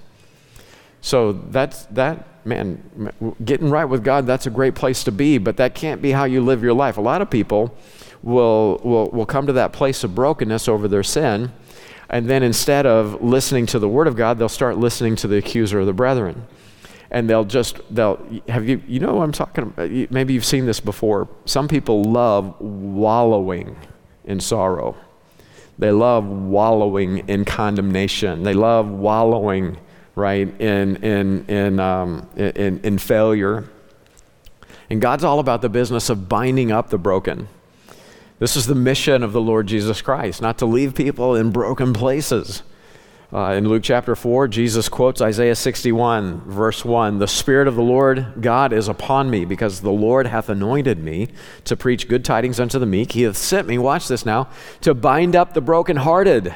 So 1.01 1.31
that's 1.31 1.85
that 1.87 2.45
man, 2.45 3.33
getting 3.43 3.69
right 3.69 3.85
with 3.85 4.03
God, 4.03 4.25
that's 4.25 4.47
a 4.47 4.49
great 4.49 4.75
place 4.75 5.03
to 5.03 5.11
be, 5.11 5.37
but 5.37 5.57
that 5.57 5.75
can't 5.75 6.01
be 6.01 6.11
how 6.11 6.25
you 6.25 6.41
live 6.41 6.63
your 6.63 6.73
life. 6.73 6.97
A 6.97 7.01
lot 7.01 7.21
of 7.21 7.29
people 7.29 7.75
will 8.23 8.79
will 8.83 9.09
will 9.11 9.25
come 9.25 9.47
to 9.47 9.53
that 9.53 9.73
place 9.73 10.03
of 10.03 10.15
brokenness 10.15 10.67
over 10.67 10.87
their 10.87 11.03
sin. 11.03 11.51
And 12.09 12.29
then 12.29 12.41
instead 12.41 12.85
of 12.85 13.21
listening 13.21 13.65
to 13.67 13.79
the 13.79 13.89
word 13.89 14.07
of 14.07 14.15
God, 14.15 14.39
they'll 14.39 14.49
start 14.49 14.77
listening 14.77 15.17
to 15.17 15.27
the 15.27 15.37
accuser 15.37 15.81
of 15.81 15.85
the 15.85 15.93
brethren. 15.93 16.47
And 17.09 17.29
they'll 17.29 17.45
just, 17.45 17.79
they'll, 17.89 18.19
have 18.49 18.67
you, 18.67 18.81
you 18.87 18.99
know 18.99 19.15
what 19.15 19.23
I'm 19.23 19.31
talking 19.31 19.63
about? 19.65 19.89
Maybe 20.11 20.33
you've 20.33 20.45
seen 20.45 20.65
this 20.65 20.79
before. 20.79 21.29
Some 21.45 21.67
people 21.67 22.03
love 22.03 22.59
wallowing 22.59 23.77
in 24.25 24.39
sorrow. 24.39 24.95
They 25.79 25.91
love 25.91 26.25
wallowing 26.25 27.29
in 27.29 27.45
condemnation. 27.45 28.43
They 28.43 28.53
love 28.53 28.89
wallowing, 28.89 29.77
right, 30.15 30.49
in, 30.59 30.97
in, 30.97 31.45
in, 31.45 31.79
um, 31.79 32.27
in, 32.35 32.79
in 32.83 32.97
failure. 32.97 33.69
And 34.89 35.01
God's 35.01 35.23
all 35.23 35.39
about 35.39 35.61
the 35.61 35.69
business 35.69 36.09
of 36.09 36.27
binding 36.27 36.71
up 36.71 36.89
the 36.89 36.97
broken. 36.97 37.47
This 38.39 38.55
is 38.55 38.67
the 38.67 38.75
mission 38.75 39.23
of 39.23 39.33
the 39.33 39.41
Lord 39.41 39.67
Jesus 39.67 40.01
Christ, 40.01 40.41
not 40.41 40.57
to 40.59 40.65
leave 40.65 40.93
people 40.93 41.35
in 41.35 41.51
broken 41.51 41.93
places. 41.93 42.63
Uh, 43.31 43.51
in 43.51 43.67
Luke 43.67 43.83
chapter 43.83 44.15
4, 44.15 44.47
Jesus 44.47 44.87
quotes 44.87 45.21
Isaiah 45.21 45.55
61, 45.55 46.49
verse 46.49 46.85
1 46.85 47.19
The 47.19 47.27
Spirit 47.27 47.67
of 47.67 47.75
the 47.75 47.81
Lord 47.81 48.25
God 48.39 48.71
is 48.71 48.87
upon 48.87 49.29
me, 49.29 49.43
because 49.43 49.81
the 49.81 49.91
Lord 49.91 50.27
hath 50.27 50.47
anointed 50.47 51.03
me 51.03 51.27
to 51.65 51.75
preach 51.75 52.07
good 52.07 52.23
tidings 52.23 52.57
unto 52.57 52.79
the 52.79 52.85
meek. 52.85 53.11
He 53.11 53.23
hath 53.23 53.35
sent 53.35 53.67
me, 53.67 53.77
watch 53.77 54.07
this 54.07 54.25
now, 54.25 54.47
to 54.79 54.93
bind 54.93 55.35
up 55.35 55.53
the 55.53 55.59
brokenhearted, 55.59 56.55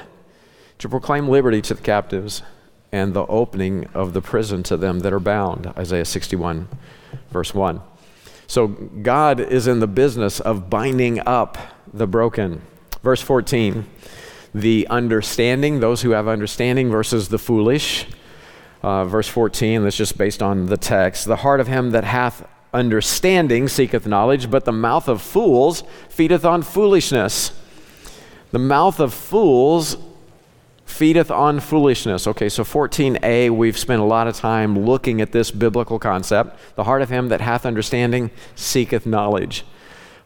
to 0.78 0.90
proclaim 0.90 1.28
liberty 1.28 1.62
to 1.62 1.74
the 1.74 1.82
captives, 1.82 2.42
and 2.90 3.14
the 3.14 3.26
opening 3.26 3.86
of 3.94 4.14
the 4.14 4.22
prison 4.22 4.64
to 4.64 4.78
them 4.78 5.00
that 5.00 5.12
are 5.12 5.20
bound. 5.20 5.68
Isaiah 5.78 6.06
61, 6.06 6.70
verse 7.32 7.54
1. 7.54 7.82
So 8.48 8.68
God 8.68 9.42
is 9.42 9.68
in 9.68 9.80
the 9.80 9.88
business 9.88 10.40
of 10.40 10.70
binding 10.70 11.20
up 11.28 11.58
the 11.94 12.08
broken. 12.08 12.62
Verse 13.04 13.22
14, 13.22 13.86
the 14.54 14.88
understanding, 14.90 15.80
those 15.80 16.02
who 16.02 16.12
have 16.12 16.28
understanding 16.28 16.90
versus 16.90 17.30
the 17.30 17.40
foolish. 17.40 18.06
Uh, 18.84 19.06
verse 19.06 19.28
14, 19.28 19.84
that's 19.84 19.96
just 19.96 20.18
based 20.18 20.42
on 20.42 20.66
the 20.66 20.78
text. 20.78 21.26
The 21.26 21.38
heart 21.38 21.60
of 21.60 21.68
him 21.68 21.92
that 21.92 22.04
hath 22.04 22.48
understanding 22.74 23.68
seeketh 23.68 24.08
knowledge, 24.08 24.50
but 24.50 24.66
the 24.66 24.72
mouth 24.72 25.08
of 25.08 25.22
fools 25.22 25.84
feedeth 26.10 26.46
on 26.46 26.64
foolishness. 26.64 27.52
The 28.52 28.60
mouth 28.60 29.00
of 29.00 29.14
fools 29.14 29.98
feedeth 30.86 31.32
on 31.32 31.60
foolishness. 31.60 32.28
Okay, 32.28 32.50
so 32.50 32.64
14a, 32.64 33.50
we've 33.50 33.78
spent 33.78 34.02
a 34.02 34.06
lot 34.06 34.28
of 34.28 34.36
time 34.36 34.86
looking 34.86 35.22
at 35.22 35.32
this 35.32 35.52
biblical 35.52 36.00
concept. 36.00 36.58
The 36.76 36.84
heart 36.84 37.02
of 37.02 37.10
him 37.10 37.30
that 37.30 37.42
hath 37.42 37.66
understanding 37.66 38.30
seeketh 38.56 39.06
knowledge. 39.06 39.66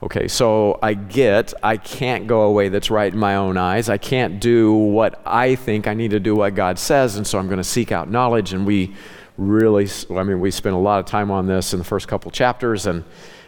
Okay, 0.05 0.27
so 0.27 0.77
I 0.83 0.93
get 0.93 1.51
I 1.63 1.77
can't 1.77 2.27
go 2.27 2.43
away 2.43 2.69
that's 2.69 2.91
right 2.91 3.11
in 3.11 3.17
my 3.17 3.37
own 3.37 3.57
eyes. 3.57 3.89
I 3.89 3.97
can't 3.97 4.39
do 4.39 4.71
what 4.71 5.19
I 5.25 5.55
think 5.55 5.87
I 5.87 5.95
need 5.95 6.11
to 6.11 6.19
do 6.19 6.35
what 6.35 6.53
God 6.53 6.77
says, 6.77 7.15
and 7.15 7.25
so 7.25 7.39
I'm 7.39 7.47
going 7.47 7.57
to 7.57 7.63
seek 7.63 7.91
out 7.91 8.07
knowledge. 8.07 8.53
And 8.53 8.67
we 8.67 8.93
really, 9.35 9.89
I 10.11 10.21
mean, 10.21 10.39
we 10.39 10.51
spent 10.51 10.75
a 10.75 10.79
lot 10.79 10.99
of 10.99 11.07
time 11.07 11.31
on 11.31 11.47
this 11.47 11.73
in 11.73 11.79
the 11.79 11.85
first 11.85 12.07
couple 12.07 12.29
chapters, 12.29 12.85
and 12.85 13.03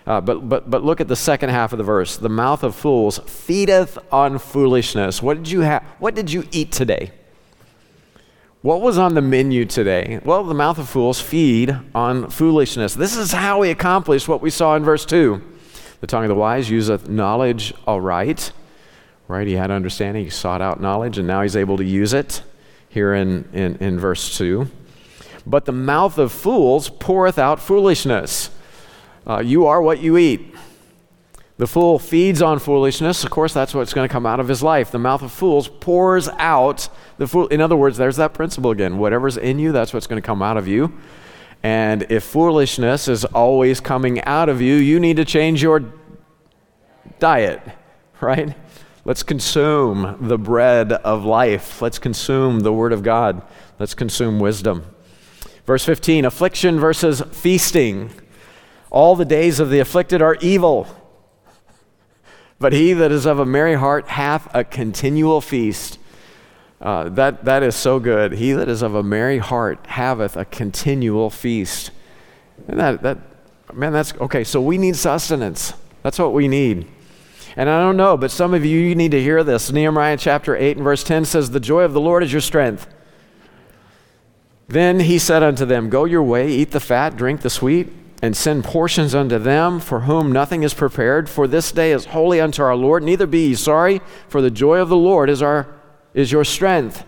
uh, 0.08 0.20
but, 0.20 0.50
but, 0.50 0.68
but 0.68 0.84
look 0.84 1.00
at 1.00 1.08
the 1.08 1.16
second 1.16 1.50
half 1.52 1.74
of 1.74 1.78
the 1.78 1.84
verse. 1.84 2.18
The 2.18 2.28
mouth 2.28 2.64
of 2.64 2.76
fools 2.76 3.20
feedeth 3.28 4.00
on 4.12 4.40
foolishness. 4.40 5.22
What 5.22 5.38
did 5.38 5.52
you 5.52 5.62
have? 5.62 5.84
What 6.00 6.16
did 6.16 6.32
you 6.32 6.44
eat 6.52 6.72
today? 6.72 7.12
What 8.64 8.82
was 8.82 8.98
on 8.98 9.14
the 9.14 9.22
menu 9.22 9.66
today? 9.66 10.22
Well, 10.26 10.44
the 10.44 10.56
mouth 10.56 10.80
of 10.80 10.90
fools 10.90 11.22
feed 11.22 11.78
on 11.94 12.32
foolishness. 12.32 12.96
This 12.96 13.16
is 13.16 13.32
how 13.32 13.60
we 13.60 13.70
accomplished 13.70 14.28
what 14.28 14.42
we 14.42 14.50
saw 14.50 14.76
in 14.76 14.84
verse 14.84 15.06
2. 15.06 15.54
The 16.02 16.08
tongue 16.08 16.24
of 16.24 16.30
the 16.30 16.36
wise 16.36 16.70
useth 16.70 17.08
knowledge 17.08 17.74
aright. 17.88 18.52
Right? 19.28 19.48
He 19.48 19.54
had 19.54 19.72
understanding, 19.72 20.24
he 20.24 20.30
sought 20.30 20.62
out 20.62 20.80
knowledge, 20.80 21.18
and 21.18 21.28
now 21.28 21.42
he's 21.42 21.56
able 21.56 21.78
to 21.78 21.84
use 21.84 22.14
it 22.14 22.44
here 22.88 23.14
in, 23.14 23.48
in, 23.52 23.76
in 23.78 24.00
verse 24.00 24.38
2. 24.38 24.70
But 25.46 25.66
the 25.66 25.72
mouth 25.72 26.18
of 26.18 26.32
fools 26.32 26.90
poureth 26.90 27.38
out 27.38 27.60
foolishness. 27.60 28.50
Uh, 29.26 29.40
you 29.40 29.66
are 29.66 29.82
what 29.82 30.00
you 30.00 30.18
eat. 30.18 30.56
The 31.58 31.68
fool 31.68 31.98
feeds 31.98 32.42
on 32.42 32.60
foolishness. 32.60 33.24
Of 33.24 33.32
course, 33.32 33.52
that's 33.54 33.74
what's 33.74 33.94
going 33.94 34.08
to 34.08 34.12
come 34.12 34.26
out 34.26 34.40
of 34.40 34.48
his 34.48 34.62
life. 34.62 34.92
The 34.92 35.00
mouth 35.00 35.24
of 35.24 35.32
fools 35.32 35.68
pours 35.68 36.30
out 36.38 36.88
the 37.18 37.28
fool. 37.28 37.48
In 37.48 37.62
other 37.62 37.76
words, 37.76 37.98
there's 37.98 38.18
that 38.18 38.34
principle 38.34 38.70
again. 38.70 39.00
Whatever's 39.00 39.38
in 39.38 39.58
you, 39.58 39.72
that's 39.72 39.92
what's 39.92 40.06
going 40.06 40.22
to 40.22 40.26
come 40.26 40.44
out 40.44 40.56
of 40.56 40.68
you. 40.68 40.94
And 41.64 42.06
if 42.10 42.24
foolishness 42.24 43.08
is 43.08 43.26
always 43.26 43.80
coming 43.80 44.22
out 44.24 44.50
of 44.50 44.62
you, 44.62 44.76
you 44.76 45.00
need 45.00 45.18
to 45.18 45.26
change 45.26 45.62
your 45.62 45.92
diet, 47.20 47.62
right? 48.22 48.56
Let's 49.06 49.24
consume 49.24 50.18
the 50.20 50.38
bread 50.38 50.92
of 50.92 51.24
life. 51.24 51.82
Let's 51.82 52.00
consume 52.00 52.60
the 52.60 52.74
Word 52.74 52.94
of 52.94 53.04
God. 53.04 53.42
Let's 53.80 53.94
consume 53.94 54.40
wisdom. 54.40 54.86
Verse 55.66 55.86
15 55.86 56.26
affliction 56.26 56.80
versus 56.80 57.22
feasting. 57.32 58.12
All 58.90 59.16
the 59.16 59.26
days 59.26 59.60
of 59.60 59.70
the 59.70 59.80
afflicted 59.80 60.22
are 60.22 60.36
evil. 60.42 60.88
But 62.60 62.74
he 62.74 62.94
that 62.94 63.12
is 63.12 63.26
of 63.26 63.40
a 63.40 63.46
merry 63.46 63.76
heart 63.76 64.08
hath 64.08 64.54
a 64.54 64.64
continual 64.64 65.42
feast. 65.42 66.00
Uh, 66.80 67.10
that, 67.10 67.44
that 67.46 67.64
is 67.64 67.76
so 67.76 68.00
good. 68.00 68.34
He 68.34 68.52
that 68.54 68.70
is 68.70 68.82
of 68.82 68.94
a 68.94 69.04
merry 69.04 69.40
heart 69.40 69.86
haveth 69.88 70.38
a 70.38 70.46
continual 70.46 71.30
feast. 71.30 71.92
And 72.68 72.80
that, 72.80 73.02
that, 73.02 73.18
man, 73.74 73.94
that's 73.94 74.14
okay. 74.16 74.44
So 74.44 74.62
we 74.62 74.78
need 74.78 74.96
sustenance. 74.96 75.74
That's 76.04 76.20
what 76.20 76.34
we 76.34 76.48
need. 76.48 76.88
And 77.56 77.70
I 77.70 77.80
don't 77.80 77.98
know, 77.98 78.18
but 78.18 78.30
some 78.30 78.54
of 78.54 78.64
you, 78.64 78.78
you 78.78 78.94
need 78.94 79.12
to 79.12 79.22
hear 79.22 79.44
this. 79.44 79.72
Nehemiah 79.72 80.18
chapter 80.18 80.56
8 80.56 80.78
and 80.78 80.84
verse 80.84 81.04
10 81.04 81.26
says, 81.26 81.50
The 81.50 81.60
joy 81.60 81.82
of 81.82 81.94
the 81.94 82.02
Lord 82.02 82.24
is 82.24 82.32
your 82.32 82.42
strength. 82.42 82.88
Then 84.68 85.00
he 85.00 85.18
said 85.18 85.42
unto 85.42 85.66
them, 85.66 85.90
Go 85.90 86.06
your 86.06 86.22
way, 86.22 86.52
eat 86.52 86.72
the 86.72 86.80
fat, 86.80 87.16
drink 87.16 87.42
the 87.42 87.50
sweet 87.50 87.90
and 88.22 88.36
send 88.36 88.64
portions 88.64 89.14
unto 89.14 89.38
them 89.38 89.80
for 89.80 90.02
whom 90.02 90.32
nothing 90.32 90.64
is 90.64 90.74
prepared. 90.74 91.30
For 91.30 91.48
this 91.48 91.72
day 91.72 91.92
is 91.92 92.06
holy 92.06 92.42
unto 92.42 92.64
our 92.64 92.76
Lord. 92.76 93.04
Neither 93.04 93.28
be 93.28 93.50
ye 93.50 93.56
sorry, 93.56 94.02
for 94.28 94.42
the 94.42 94.52
joy 94.52 94.80
of 94.80 94.90
the 94.90 94.98
Lord 94.98 95.30
is, 95.30 95.42
our, 95.42 95.68
is 96.18 96.32
your 96.32 96.44
strength. 96.44 97.06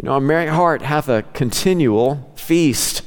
You 0.00 0.06
know, 0.06 0.16
a 0.16 0.20
merry 0.20 0.48
heart 0.48 0.82
hath 0.82 1.08
a 1.08 1.22
continual 1.32 2.30
feast. 2.36 3.02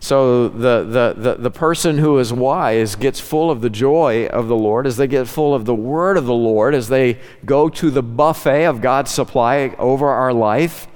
So 0.00 0.48
the, 0.48 0.82
the, 0.82 1.14
the, 1.16 1.34
the 1.34 1.50
person 1.50 1.98
who 1.98 2.18
is 2.18 2.32
wise 2.32 2.96
gets 2.96 3.20
full 3.20 3.50
of 3.50 3.60
the 3.60 3.70
joy 3.70 4.26
of 4.26 4.48
the 4.48 4.56
Lord 4.56 4.86
as 4.86 4.96
they 4.96 5.06
get 5.06 5.28
full 5.28 5.54
of 5.54 5.66
the 5.66 5.74
word 5.74 6.16
of 6.16 6.24
the 6.24 6.34
Lord, 6.34 6.74
as 6.74 6.88
they 6.88 7.20
go 7.44 7.68
to 7.68 7.90
the 7.90 8.02
buffet 8.02 8.64
of 8.64 8.80
God's 8.80 9.10
supply 9.10 9.76
over 9.78 10.08
our 10.08 10.32
life, 10.32 10.88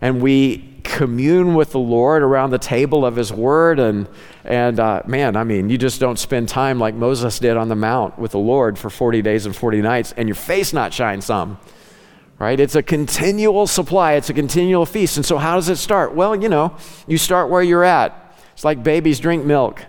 and 0.00 0.22
we 0.22 0.80
commune 0.84 1.54
with 1.54 1.72
the 1.72 1.80
Lord 1.80 2.22
around 2.22 2.50
the 2.50 2.58
table 2.58 3.04
of 3.04 3.16
His 3.16 3.32
Word. 3.32 3.80
And, 3.80 4.08
and 4.44 4.78
uh, 4.78 5.02
man, 5.06 5.34
I 5.34 5.42
mean, 5.42 5.68
you 5.68 5.78
just 5.78 5.98
don't 5.98 6.18
spend 6.18 6.48
time 6.48 6.78
like 6.78 6.94
Moses 6.94 7.38
did 7.38 7.56
on 7.56 7.68
the 7.68 7.74
Mount 7.74 8.18
with 8.18 8.30
the 8.30 8.38
Lord 8.38 8.78
for 8.78 8.88
40 8.88 9.20
days 9.22 9.46
and 9.46 9.56
40 9.56 9.82
nights 9.82 10.12
and 10.16 10.28
your 10.28 10.36
face 10.36 10.72
not 10.72 10.92
shine 10.94 11.20
some. 11.20 11.58
Right? 12.38 12.58
It's 12.58 12.74
a 12.74 12.82
continual 12.82 13.66
supply, 13.66 14.14
it's 14.14 14.28
a 14.28 14.34
continual 14.34 14.86
feast. 14.86 15.16
And 15.16 15.24
so, 15.24 15.38
how 15.38 15.54
does 15.54 15.68
it 15.68 15.76
start? 15.76 16.14
Well, 16.14 16.34
you 16.34 16.48
know, 16.48 16.76
you 17.06 17.16
start 17.16 17.48
where 17.48 17.62
you're 17.62 17.84
at. 17.84 18.36
It's 18.52 18.64
like 18.64 18.82
babies 18.82 19.20
drink 19.20 19.44
milk. 19.44 19.84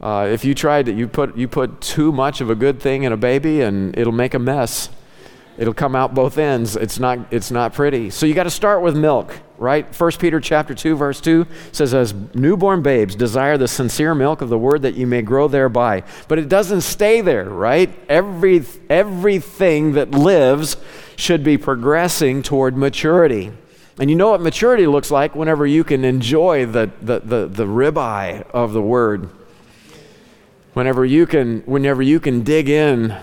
Uh, 0.00 0.28
if 0.30 0.44
you 0.44 0.54
tried 0.54 0.86
to, 0.86 0.92
you 0.92 1.08
put, 1.08 1.36
you 1.36 1.48
put 1.48 1.80
too 1.80 2.12
much 2.12 2.40
of 2.40 2.50
a 2.50 2.54
good 2.54 2.80
thing 2.80 3.04
in 3.04 3.12
a 3.12 3.16
baby 3.16 3.62
and 3.62 3.96
it'll 3.98 4.12
make 4.12 4.34
a 4.34 4.38
mess. 4.38 4.90
It'll 5.56 5.74
come 5.74 5.96
out 5.96 6.14
both 6.14 6.36
ends. 6.36 6.76
It's 6.76 6.98
not, 6.98 7.32
it's 7.32 7.50
not 7.50 7.72
pretty. 7.72 8.10
So 8.10 8.26
you 8.26 8.34
got 8.34 8.44
to 8.44 8.50
start 8.50 8.82
with 8.82 8.96
milk, 8.96 9.40
right? 9.58 9.86
1 9.98 10.12
Peter 10.12 10.40
chapter 10.40 10.74
2, 10.74 10.96
verse 10.96 11.20
2 11.20 11.46
says, 11.72 11.94
As 11.94 12.14
newborn 12.34 12.82
babes, 12.82 13.14
desire 13.14 13.56
the 13.56 13.68
sincere 13.68 14.14
milk 14.14 14.42
of 14.42 14.48
the 14.48 14.58
word 14.58 14.82
that 14.82 14.94
you 14.94 15.06
may 15.06 15.22
grow 15.22 15.48
thereby. 15.48 16.02
But 16.28 16.38
it 16.38 16.48
doesn't 16.48 16.82
stay 16.82 17.20
there, 17.20 17.44
right? 17.44 17.90
Every, 18.08 18.64
everything 18.88 19.92
that 19.92 20.12
lives 20.12 20.76
should 21.16 21.42
be 21.42 21.58
progressing 21.58 22.42
toward 22.42 22.76
maturity. 22.76 23.52
And 23.98 24.10
you 24.10 24.16
know 24.16 24.30
what 24.30 24.42
maturity 24.42 24.86
looks 24.86 25.10
like 25.10 25.34
whenever 25.34 25.66
you 25.66 25.82
can 25.82 26.04
enjoy 26.04 26.66
the, 26.66 26.90
the, 27.00 27.20
the, 27.20 27.46
the 27.46 27.64
ribeye 27.64 28.42
of 28.50 28.72
the 28.72 28.82
word. 28.82 29.30
Whenever 30.74 31.04
you 31.06 31.26
can, 31.26 31.60
whenever 31.62 32.02
you 32.02 32.20
can 32.20 32.42
dig 32.42 32.68
in 32.68 33.16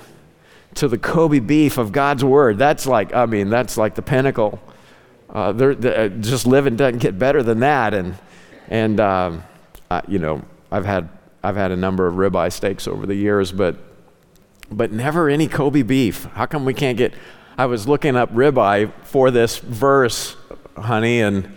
to 0.76 0.88
the 0.88 0.98
Kobe 0.98 1.40
beef 1.40 1.78
of 1.78 1.92
God's 1.92 2.24
word. 2.24 2.58
That's 2.58 2.88
like, 2.88 3.14
I 3.14 3.26
mean, 3.26 3.50
that's 3.50 3.78
like 3.78 3.96
the 3.96 4.02
pinnacle. 4.02 4.60
Uh, 5.30 5.50
uh, 5.50 6.08
just 6.08 6.46
living 6.46 6.76
doesn't 6.76 7.00
get 7.00 7.18
better 7.18 7.42
than 7.42 7.60
that. 7.62 7.94
And, 7.94 8.18
and 8.68 9.00
um, 9.00 9.44
uh, 9.90 10.02
you 10.08 10.20
know, 10.20 10.44
I've 10.72 10.86
had, 10.86 11.10
I've 11.44 11.56
had 11.56 11.72
a 11.72 11.76
number 11.76 12.08
of 12.08 12.16
ribeye 12.16 12.52
steaks 12.52 12.88
over 12.88 13.06
the 13.06 13.16
years, 13.16 13.52
but, 13.52 13.78
but 14.72 14.92
never 14.92 15.30
any 15.30 15.48
Kobe 15.48 15.82
beef. 15.82 16.26
How 16.34 16.46
come 16.46 16.66
we 16.66 16.74
can't 16.74 16.98
get? 16.98 17.14
I 17.58 17.68
was 17.68 17.88
looking 17.88 18.16
up 18.16 18.34
ribeye 18.34 18.92
for 19.04 19.30
this 19.30 19.60
verse, 19.60 20.36
honey, 20.76 21.22
and, 21.22 21.56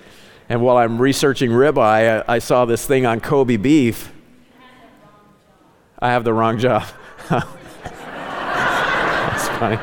and 0.49 0.63
while 0.63 0.77
I'm 0.77 1.01
researching 1.01 1.51
ribeye, 1.51 2.25
I, 2.29 2.35
I 2.35 2.39
saw 2.39 2.67
this 2.67 2.87
thing 2.87 3.07
on 3.07 3.21
Kobe 3.21 3.57
beef. 3.57 4.13
I 5.99 6.11
have 6.11 6.25
the 6.25 6.33
wrong 6.33 6.59
job. 6.59 6.85
That's 7.29 7.47
funny. 9.49 9.79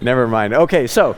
Never 0.00 0.28
mind. 0.28 0.54
Okay, 0.54 0.86
so 0.86 1.16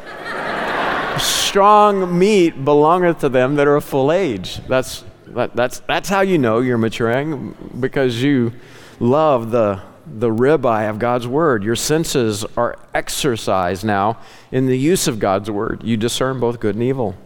strong 1.19 2.19
meat 2.19 2.65
belongeth 2.65 3.21
to 3.21 3.29
them 3.29 3.57
that 3.57 3.67
are 3.67 3.77
of 3.77 3.85
full 3.85 4.11
age. 4.11 4.57
That's, 4.67 5.05
that, 5.27 5.55
that's, 5.55 5.81
that's 5.81 6.09
how 6.09 6.23
you 6.23 6.39
know 6.39 6.61
you're 6.61 6.79
maturing 6.79 7.55
because 7.79 8.23
you 8.23 8.53
love 8.99 9.51
the, 9.51 9.83
the 10.07 10.29
ribeye 10.29 10.89
of 10.89 10.99
God's 10.99 11.27
word. 11.27 11.63
Your 11.63 11.77
senses 11.77 12.45
are 12.57 12.79
exercised 12.95 13.85
now 13.85 14.19
in 14.51 14.67
the 14.67 14.79
use 14.79 15.07
of 15.07 15.19
God's 15.19 15.51
word. 15.51 15.83
You 15.85 15.97
discern 15.97 16.41
both 16.41 16.61
good 16.61 16.75
and 16.75 16.85
evil. 16.85 17.17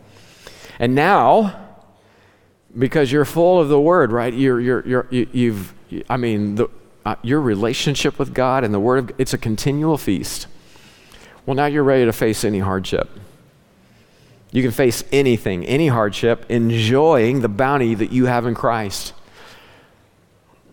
And 0.79 0.95
now, 0.95 1.79
because 2.77 3.13
you're 3.13 3.25
full 3.25 3.61
of 3.61 3.69
the 3.69 3.81
word, 3.81 4.11
right? 4.11 4.35
You're, 4.35 4.61
you're, 4.61 4.87
you're, 4.87 5.07
you, 5.11 5.53
have 5.53 5.75
I 6.11 6.17
mean, 6.17 6.57
the, 6.57 6.69
uh, 7.05 7.17
your 7.23 7.41
relationship 7.41 8.19
with 8.19 8.35
God 8.35 8.65
and 8.65 8.75
the 8.75 8.81
word, 8.81 9.11
of, 9.11 9.21
it's 9.21 9.35
a 9.35 9.39
continual 9.39 9.99
feast. 9.99 10.49
Well, 11.47 11.55
now 11.55 11.67
you're 11.67 11.85
ready 11.85 12.05
to 12.05 12.13
face 12.13 12.45
any 12.45 12.61
hardship. 12.61 13.11
You 14.51 14.63
can 14.63 14.71
face 14.71 15.05
anything, 15.13 15.67
any 15.67 15.89
hardship, 15.89 16.47
enjoying 16.49 17.41
the 17.41 17.49
bounty 17.49 17.95
that 17.95 18.13
you 18.13 18.27
have 18.27 18.47
in 18.47 18.55
Christ. 18.55 19.13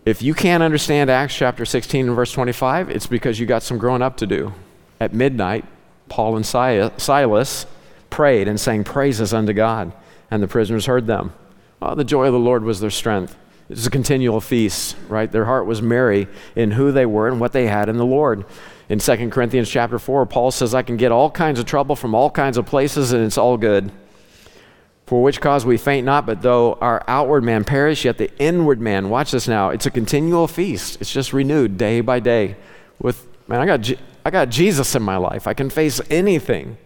If 0.04 0.22
you 0.22 0.34
can't 0.34 0.62
understand 0.62 1.10
Acts 1.10 1.34
chapter 1.34 1.64
16 1.64 2.06
and 2.06 2.16
verse 2.16 2.32
25, 2.32 2.90
it's 2.90 3.06
because 3.06 3.38
you 3.38 3.46
got 3.46 3.62
some 3.62 3.78
growing 3.78 4.02
up 4.02 4.16
to 4.18 4.26
do. 4.26 4.54
At 5.00 5.12
midnight, 5.12 5.64
Paul 6.08 6.36
and 6.36 6.46
Silas 6.46 7.66
prayed 8.10 8.48
and 8.48 8.60
sang 8.60 8.84
praises 8.84 9.34
unto 9.34 9.52
God, 9.52 9.92
and 10.30 10.42
the 10.42 10.48
prisoners 10.48 10.86
heard 10.86 11.06
them. 11.06 11.32
Well, 11.80 11.96
the 11.96 12.04
joy 12.04 12.26
of 12.26 12.32
the 12.32 12.38
Lord 12.38 12.64
was 12.64 12.80
their 12.80 12.90
strength. 12.90 13.36
It 13.72 13.76
was 13.76 13.86
a 13.86 13.90
continual 13.90 14.42
feast, 14.42 14.98
right? 15.08 15.32
Their 15.32 15.46
heart 15.46 15.64
was 15.64 15.80
merry 15.80 16.28
in 16.54 16.72
who 16.72 16.92
they 16.92 17.06
were 17.06 17.26
and 17.26 17.40
what 17.40 17.52
they 17.52 17.68
had 17.68 17.88
in 17.88 17.96
the 17.96 18.04
Lord. 18.04 18.44
In 18.90 18.98
2 18.98 19.30
Corinthians 19.30 19.70
chapter 19.70 19.98
4, 19.98 20.26
Paul 20.26 20.50
says, 20.50 20.74
I 20.74 20.82
can 20.82 20.98
get 20.98 21.10
all 21.10 21.30
kinds 21.30 21.58
of 21.58 21.64
trouble 21.64 21.96
from 21.96 22.14
all 22.14 22.30
kinds 22.30 22.58
of 22.58 22.66
places, 22.66 23.14
and 23.14 23.24
it's 23.24 23.38
all 23.38 23.56
good. 23.56 23.90
For 25.06 25.22
which 25.22 25.40
cause 25.40 25.64
we 25.64 25.78
faint 25.78 26.04
not, 26.04 26.26
but 26.26 26.42
though 26.42 26.74
our 26.82 27.02
outward 27.08 27.44
man 27.44 27.64
perish, 27.64 28.04
yet 28.04 28.18
the 28.18 28.30
inward 28.38 28.78
man, 28.78 29.08
watch 29.08 29.30
this 29.30 29.48
now, 29.48 29.70
it's 29.70 29.86
a 29.86 29.90
continual 29.90 30.46
feast. 30.46 31.00
It's 31.00 31.10
just 31.10 31.32
renewed 31.32 31.78
day 31.78 32.02
by 32.02 32.20
day. 32.20 32.56
With, 33.00 33.26
man, 33.48 33.62
I 33.62 33.64
got, 33.64 33.80
G- 33.80 33.98
I 34.22 34.30
got 34.30 34.50
Jesus 34.50 34.94
in 34.94 35.02
my 35.02 35.16
life. 35.16 35.46
I 35.46 35.54
can 35.54 35.70
face 35.70 35.98
anything. 36.10 36.76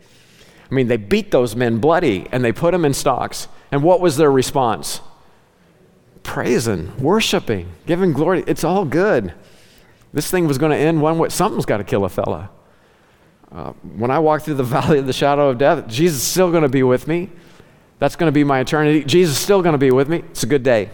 I 0.71 0.73
mean, 0.73 0.87
they 0.87 0.99
beat 0.99 1.33
those 1.33 1.57
men 1.57 1.79
bloody 1.79 2.29
and 2.31 2.45
they 2.45 2.53
put 2.53 2.71
them 2.71 2.85
in 2.85 2.95
stocks. 2.95 3.49
And 3.73 3.83
what 3.83 4.01
was 4.01 4.17
their 4.17 4.31
response? 4.31 5.01
Praising, 6.27 6.93
worshiping, 6.99 7.69
giving 7.87 8.13
glory. 8.13 8.43
It's 8.47 8.65
all 8.65 8.85
good. 8.85 9.33
This 10.13 10.31
thing 10.31 10.47
was 10.47 10.59
going 10.59 10.73
to 10.73 10.77
end 10.77 11.01
one 11.01 11.19
way. 11.19 11.29
Something's 11.29 11.65
got 11.65 11.77
to 11.77 11.85
kill 11.85 12.05
a 12.05 12.09
fella. 12.09 12.51
Uh, 13.51 13.73
when 13.97 14.11
I 14.11 14.19
walk 14.19 14.43
through 14.43 14.55
the 14.55 14.65
valley 14.79 14.99
of 14.99 15.07
the 15.07 15.13
shadow 15.13 15.51
of 15.51 15.59
death, 15.59 15.87
Jesus 15.89 16.21
is 16.21 16.27
still 16.27 16.51
going 16.51 16.65
to 16.65 16.69
be 16.69 16.83
with 16.83 17.07
me. 17.07 17.31
That's 18.01 18.17
going 18.17 18.27
to 18.27 18.33
be 18.33 18.45
my 18.45 18.61
eternity. 18.61 19.05
Jesus 19.05 19.37
is 19.37 19.41
still 19.41 19.63
going 19.63 19.73
to 19.75 19.79
be 19.79 19.91
with 19.91 20.09
me. 20.09 20.19
It's 20.31 20.43
a 20.43 20.47
good 20.47 20.63
day. 20.63 20.91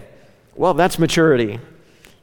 Well, 0.55 0.75
that's 0.75 0.99
maturity. 0.99 1.59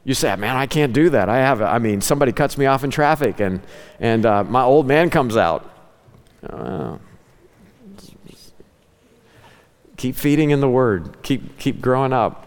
You 0.04 0.14
say, 0.14 0.34
man, 0.36 0.56
I 0.56 0.66
can't 0.66 0.92
do 0.92 1.10
that. 1.10 1.28
I 1.28 1.38
have, 1.38 1.60
I 1.60 1.78
mean, 1.78 2.00
somebody 2.00 2.32
cuts 2.32 2.56
me 2.56 2.66
off 2.66 2.84
in 2.84 2.90
traffic 2.90 3.40
and, 3.40 3.60
and 3.98 4.24
uh, 4.24 4.44
my 4.44 4.62
old 4.62 4.86
man 4.86 5.10
comes 5.10 5.36
out. 5.36 5.68
Uh, 6.48 6.96
keep 9.96 10.16
feeding 10.16 10.50
in 10.50 10.60
the 10.60 10.70
Word. 10.70 11.22
Keep, 11.22 11.58
keep 11.58 11.82
growing 11.82 12.12
up. 12.12 12.46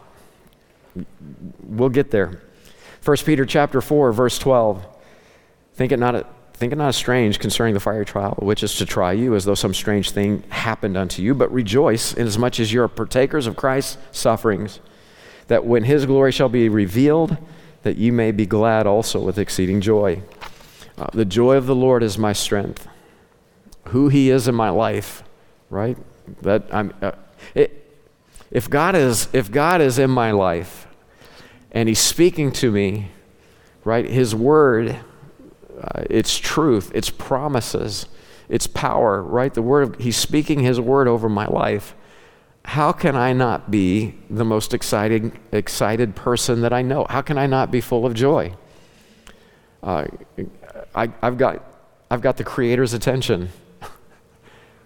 We'll 1.64 1.90
get 1.90 2.12
there. 2.12 2.42
1 3.04 3.18
Peter 3.26 3.46
chapter 3.46 3.82
4, 3.82 4.14
verse 4.14 4.38
12. 4.40 4.86
Think 5.74 5.92
it 5.92 5.98
not, 5.98 6.26
think 6.54 6.72
it 6.72 6.78
not 6.78 6.96
strange 6.96 7.40
concerning 7.40 7.74
the 7.74 7.80
fiery 7.80 8.06
trial, 8.06 8.36
which 8.40 8.64
is 8.64 8.76
to 8.78 8.86
try 8.86 9.12
you, 9.12 9.36
as 9.36 9.46
though 9.46 9.56
some 9.56 9.74
strange 9.74 10.12
thing 10.12 10.44
happened 10.50 10.96
unto 10.96 11.22
you, 11.22 11.34
but 11.34 11.52
rejoice 11.52 12.14
inasmuch 12.14 12.60
as 12.60 12.72
you 12.72 12.82
are 12.82 12.88
partakers 12.88 13.48
of 13.48 13.56
Christ's 13.56 13.98
sufferings, 14.12 14.80
that 15.48 15.66
when 15.66 15.84
his 15.84 16.06
glory 16.06 16.32
shall 16.32 16.50
be 16.50 16.70
revealed, 16.70 17.38
that 17.82 17.98
you 17.98 18.14
may 18.14 18.32
be 18.32 18.46
glad 18.46 18.88
also 18.88 19.20
with 19.20 19.38
exceeding 19.38 19.82
joy. 19.82 20.22
Uh, 20.98 21.08
the 21.14 21.26
joy 21.26 21.58
of 21.58 21.66
the 21.66 21.76
Lord 21.76 22.04
is 22.04 22.18
my 22.18 22.34
strength. 22.34 22.88
Who 23.90 24.08
he 24.08 24.30
is 24.30 24.48
in 24.48 24.56
my 24.56 24.70
life, 24.70 25.24
right? 25.70 25.98
That 26.42 26.64
I'm. 26.72 26.94
Uh, 27.02 27.12
it, 27.54 27.80
if 28.52 28.70
God 28.70 28.96
is 28.96 29.28
if 29.34 29.52
God 29.52 29.82
is 29.82 30.00
in 30.00 30.10
my 30.10 30.32
life, 30.32 30.88
and 31.74 31.90
he's 31.90 32.00
speaking 32.00 32.52
to 32.54 32.72
me, 32.72 33.10
right? 33.84 34.08
His 34.08 34.36
word, 34.36 35.00
uh, 35.82 36.04
its 36.10 36.38
truth, 36.38 36.92
its 36.94 37.10
promises, 37.10 38.06
its 38.48 38.68
power, 38.68 39.22
right? 39.24 39.54
The 39.54 39.64
word, 39.64 40.00
he's 40.00 40.16
speaking 40.18 40.60
his 40.60 40.80
word 40.80 41.08
over 41.08 41.28
my 41.28 41.48
life. 41.48 41.96
How 42.66 42.92
can 42.92 43.16
I 43.16 43.34
not 43.34 43.72
be 43.72 44.16
the 44.30 44.46
most 44.46 44.74
excited, 44.74 45.34
excited 45.52 46.16
person 46.16 46.62
that 46.62 46.72
I 46.72 46.84
know? 46.84 47.06
How 47.10 47.22
can 47.22 47.38
I 47.38 47.48
not 47.48 47.72
be 47.72 47.82
full 47.82 48.06
of 48.06 48.14
joy? 48.14 48.54
Uh, 49.82 50.06
I, 50.96 51.12
I've, 51.22 51.38
got, 51.38 51.64
I've 52.10 52.22
got 52.22 52.38
the 52.38 52.44
Creator's 52.44 52.94
attention. 52.94 53.50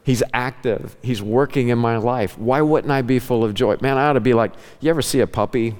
He's 0.04 0.24
active. 0.34 0.96
He's 1.04 1.22
working 1.22 1.68
in 1.68 1.78
my 1.78 1.98
life. 1.98 2.38
Why 2.38 2.62
wouldn't 2.62 2.92
I 2.92 3.04
be 3.04 3.20
full 3.20 3.44
of 3.44 3.54
joy? 3.54 3.78
Man, 3.82 3.98
I 3.98 4.08
ought 4.08 4.14
to 4.14 4.22
be 4.22 4.34
like, 4.34 4.54
you 4.80 4.90
ever 4.90 5.04
see 5.04 5.20
a 5.20 5.28
puppy 5.28 5.76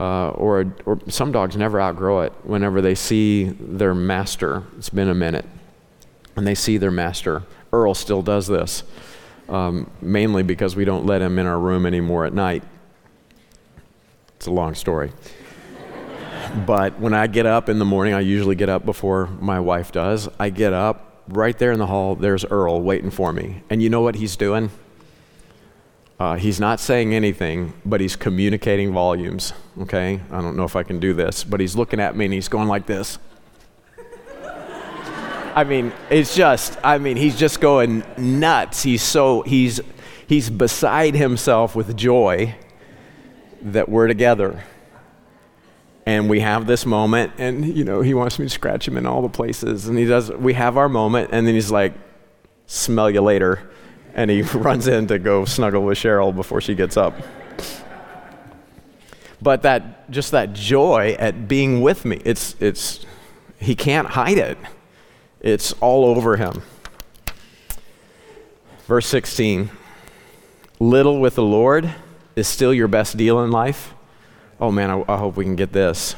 uh, 0.00 0.30
or, 0.30 0.74
or 0.86 0.98
some 1.08 1.32
dogs 1.32 1.56
never 1.56 1.80
outgrow 1.80 2.20
it 2.20 2.32
whenever 2.44 2.80
they 2.80 2.94
see 2.94 3.44
their 3.44 3.94
master. 3.94 4.64
It's 4.78 4.90
been 4.90 5.08
a 5.08 5.14
minute. 5.14 5.46
And 6.36 6.46
they 6.46 6.54
see 6.54 6.78
their 6.78 6.90
master. 6.90 7.42
Earl 7.72 7.94
still 7.94 8.22
does 8.22 8.46
this, 8.46 8.84
um, 9.48 9.90
mainly 10.00 10.42
because 10.42 10.74
we 10.74 10.84
don't 10.84 11.04
let 11.04 11.20
him 11.20 11.38
in 11.38 11.46
our 11.46 11.58
room 11.58 11.84
anymore 11.84 12.24
at 12.24 12.32
night. 12.32 12.62
It's 14.36 14.46
a 14.46 14.50
long 14.50 14.74
story. 14.74 15.12
but 16.66 16.98
when 16.98 17.12
I 17.12 17.26
get 17.26 17.46
up 17.46 17.68
in 17.68 17.78
the 17.78 17.84
morning, 17.84 18.14
I 18.14 18.20
usually 18.20 18.56
get 18.56 18.68
up 18.68 18.84
before 18.84 19.26
my 19.26 19.60
wife 19.60 19.92
does. 19.92 20.28
I 20.38 20.50
get 20.50 20.72
up, 20.72 21.12
right 21.28 21.56
there 21.58 21.72
in 21.72 21.78
the 21.78 21.86
hall, 21.86 22.14
there's 22.14 22.44
Earl 22.44 22.80
waiting 22.80 23.10
for 23.10 23.32
me. 23.32 23.62
And 23.70 23.82
you 23.82 23.90
know 23.90 24.00
what 24.00 24.16
he's 24.16 24.36
doing? 24.36 24.70
Uh, 26.18 26.36
he's 26.36 26.60
not 26.60 26.78
saying 26.78 27.14
anything, 27.14 27.72
but 27.84 28.00
he's 28.00 28.16
communicating 28.16 28.92
volumes. 28.92 29.52
Okay? 29.80 30.20
I 30.30 30.40
don't 30.40 30.56
know 30.56 30.64
if 30.64 30.76
I 30.76 30.82
can 30.82 31.00
do 31.00 31.14
this, 31.14 31.44
but 31.44 31.60
he's 31.60 31.74
looking 31.74 32.00
at 32.00 32.16
me 32.16 32.26
and 32.26 32.34
he's 32.34 32.48
going 32.48 32.68
like 32.68 32.86
this. 32.86 33.18
I 35.54 35.64
mean, 35.64 35.92
it's 36.10 36.34
just, 36.34 36.78
I 36.84 36.98
mean, 36.98 37.16
he's 37.16 37.36
just 37.36 37.60
going 37.60 38.04
nuts. 38.16 38.82
He's 38.82 39.02
so, 39.02 39.42
he's, 39.42 39.80
he's 40.26 40.48
beside 40.48 41.14
himself 41.14 41.74
with 41.74 41.96
joy 41.96 42.54
that 43.62 43.88
we're 43.88 44.06
together. 44.06 44.64
And 46.04 46.28
we 46.28 46.40
have 46.40 46.66
this 46.66 46.84
moment, 46.84 47.32
and, 47.38 47.64
you 47.76 47.84
know, 47.84 48.00
he 48.00 48.12
wants 48.12 48.38
me 48.38 48.46
to 48.46 48.50
scratch 48.50 48.88
him 48.88 48.96
in 48.96 49.06
all 49.06 49.22
the 49.22 49.28
places. 49.28 49.86
And 49.86 49.96
he 49.96 50.04
does, 50.04 50.32
we 50.32 50.54
have 50.54 50.76
our 50.76 50.88
moment, 50.88 51.30
and 51.32 51.46
then 51.46 51.54
he's 51.54 51.70
like, 51.70 51.94
smell 52.66 53.08
you 53.08 53.20
later 53.20 53.70
and 54.14 54.30
he 54.30 54.42
runs 54.54 54.86
in 54.86 55.06
to 55.08 55.18
go 55.18 55.44
snuggle 55.44 55.82
with 55.82 55.98
Cheryl 55.98 56.34
before 56.34 56.60
she 56.60 56.74
gets 56.74 56.96
up. 56.96 57.14
But 59.40 59.62
that 59.62 60.10
just 60.10 60.30
that 60.30 60.52
joy 60.52 61.16
at 61.18 61.48
being 61.48 61.80
with 61.80 62.04
me, 62.04 62.20
it's 62.24 62.54
it's 62.60 63.04
he 63.58 63.74
can't 63.74 64.08
hide 64.08 64.38
it. 64.38 64.58
It's 65.40 65.72
all 65.74 66.04
over 66.04 66.36
him. 66.36 66.62
Verse 68.86 69.06
16. 69.06 69.70
Little 70.78 71.20
with 71.20 71.34
the 71.34 71.42
Lord 71.42 71.92
is 72.36 72.48
still 72.48 72.74
your 72.74 72.88
best 72.88 73.16
deal 73.16 73.42
in 73.42 73.50
life. 73.50 73.94
Oh 74.60 74.70
man, 74.70 74.90
I, 74.90 75.04
I 75.08 75.16
hope 75.16 75.36
we 75.36 75.44
can 75.44 75.56
get 75.56 75.72
this. 75.72 76.14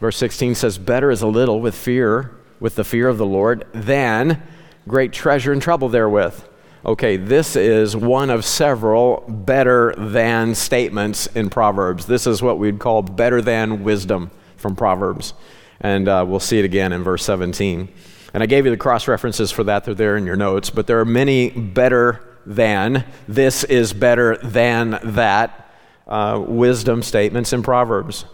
Verse 0.00 0.16
16 0.16 0.54
says, 0.54 0.78
Better 0.78 1.10
is 1.10 1.22
a 1.22 1.26
little 1.26 1.60
with 1.60 1.74
fear, 1.74 2.30
with 2.58 2.74
the 2.74 2.84
fear 2.84 3.08
of 3.08 3.18
the 3.18 3.26
Lord, 3.26 3.66
than 3.72 4.42
great 4.88 5.12
treasure 5.12 5.52
and 5.52 5.60
trouble 5.60 5.88
therewith. 5.88 6.42
Okay, 6.82 7.18
this 7.18 7.56
is 7.56 7.94
one 7.94 8.30
of 8.30 8.42
several 8.42 9.22
better 9.28 9.94
than 9.98 10.54
statements 10.54 11.26
in 11.26 11.50
Proverbs. 11.50 12.06
This 12.06 12.26
is 12.26 12.40
what 12.40 12.58
we'd 12.58 12.78
call 12.78 13.02
better 13.02 13.42
than 13.42 13.84
wisdom 13.84 14.30
from 14.56 14.76
Proverbs. 14.76 15.34
And 15.82 16.08
uh, 16.08 16.24
we'll 16.26 16.40
see 16.40 16.58
it 16.58 16.64
again 16.64 16.94
in 16.94 17.02
verse 17.02 17.22
17. 17.22 17.86
And 18.32 18.42
I 18.42 18.46
gave 18.46 18.64
you 18.64 18.70
the 18.70 18.78
cross 18.78 19.08
references 19.08 19.50
for 19.50 19.62
that, 19.64 19.84
they're 19.84 19.92
there 19.92 20.16
in 20.16 20.24
your 20.24 20.36
notes, 20.36 20.70
but 20.70 20.86
there 20.86 20.98
are 21.00 21.04
many 21.04 21.50
better 21.50 22.38
than, 22.46 23.04
this 23.28 23.62
is 23.64 23.92
better 23.92 24.38
than 24.38 24.98
that 25.02 25.70
uh, 26.08 26.42
wisdom 26.46 27.02
statements 27.02 27.52
in 27.52 27.62
Proverbs. 27.62 28.24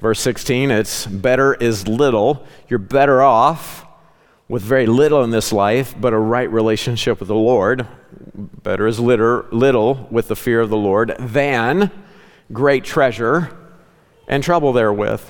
Verse 0.00 0.18
16, 0.18 0.72
it's 0.72 1.06
better 1.06 1.54
is 1.54 1.86
little. 1.86 2.44
You're 2.68 2.80
better 2.80 3.22
off 3.22 3.86
with 4.48 4.62
very 4.62 4.86
little 4.86 5.22
in 5.22 5.30
this 5.30 5.52
life, 5.52 5.94
but 5.98 6.12
a 6.12 6.18
right 6.18 6.50
relationship 6.50 7.20
with 7.20 7.28
the 7.28 7.34
Lord, 7.34 7.86
better 8.34 8.86
is 8.86 9.00
litter, 9.00 9.46
little 9.50 10.06
with 10.10 10.28
the 10.28 10.36
fear 10.36 10.60
of 10.60 10.70
the 10.70 10.76
Lord, 10.76 11.14
than 11.18 11.90
great 12.52 12.84
treasure 12.84 13.56
and 14.28 14.42
trouble 14.42 14.72
therewith. 14.72 15.22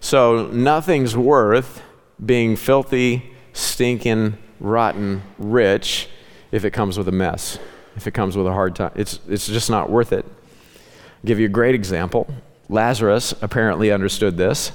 So 0.00 0.48
nothing's 0.48 1.16
worth 1.16 1.82
being 2.24 2.56
filthy, 2.56 3.32
stinking 3.52 4.38
rotten 4.60 5.22
rich 5.38 6.08
if 6.50 6.64
it 6.64 6.72
comes 6.72 6.98
with 6.98 7.08
a 7.08 7.12
mess, 7.12 7.58
if 7.96 8.06
it 8.06 8.12
comes 8.12 8.36
with 8.36 8.46
a 8.46 8.52
hard 8.52 8.76
time. 8.76 8.92
It's, 8.94 9.20
it's 9.28 9.46
just 9.46 9.70
not 9.70 9.90
worth 9.90 10.12
it. 10.12 10.24
I'll 10.26 11.26
give 11.26 11.38
you 11.38 11.46
a 11.46 11.50
great 11.50 11.74
example. 11.74 12.26
Lazarus 12.68 13.34
apparently 13.42 13.90
understood 13.90 14.36
this. 14.36 14.72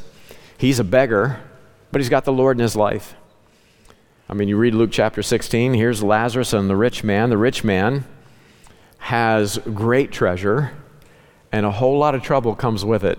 He's 0.58 0.80
a 0.80 0.84
beggar, 0.84 1.42
but 1.92 2.02
he's 2.02 2.10
got 2.10 2.26
the 2.26 2.34
Lord 2.34 2.58
in 2.58 2.62
his 2.62 2.76
life. 2.76 3.16
I 4.32 4.36
mean, 4.36 4.48
you 4.48 4.58
read 4.58 4.76
Luke 4.76 4.92
chapter 4.92 5.24
16, 5.24 5.74
here's 5.74 6.04
Lazarus 6.04 6.54
and 6.54 6.70
the 6.70 6.76
rich 6.76 7.04
man. 7.04 7.32
The 7.32 7.38
rich 7.38 7.63
man 7.63 8.06
has 9.00 9.58
great 9.74 10.12
treasure, 10.12 10.72
and 11.52 11.65
a 11.65 11.72
whole 11.72 11.98
lot 11.98 12.13
of 12.13 12.22
trouble 12.22 12.54
comes 12.54 12.86
with 12.86 13.04
it. 13.04 13.18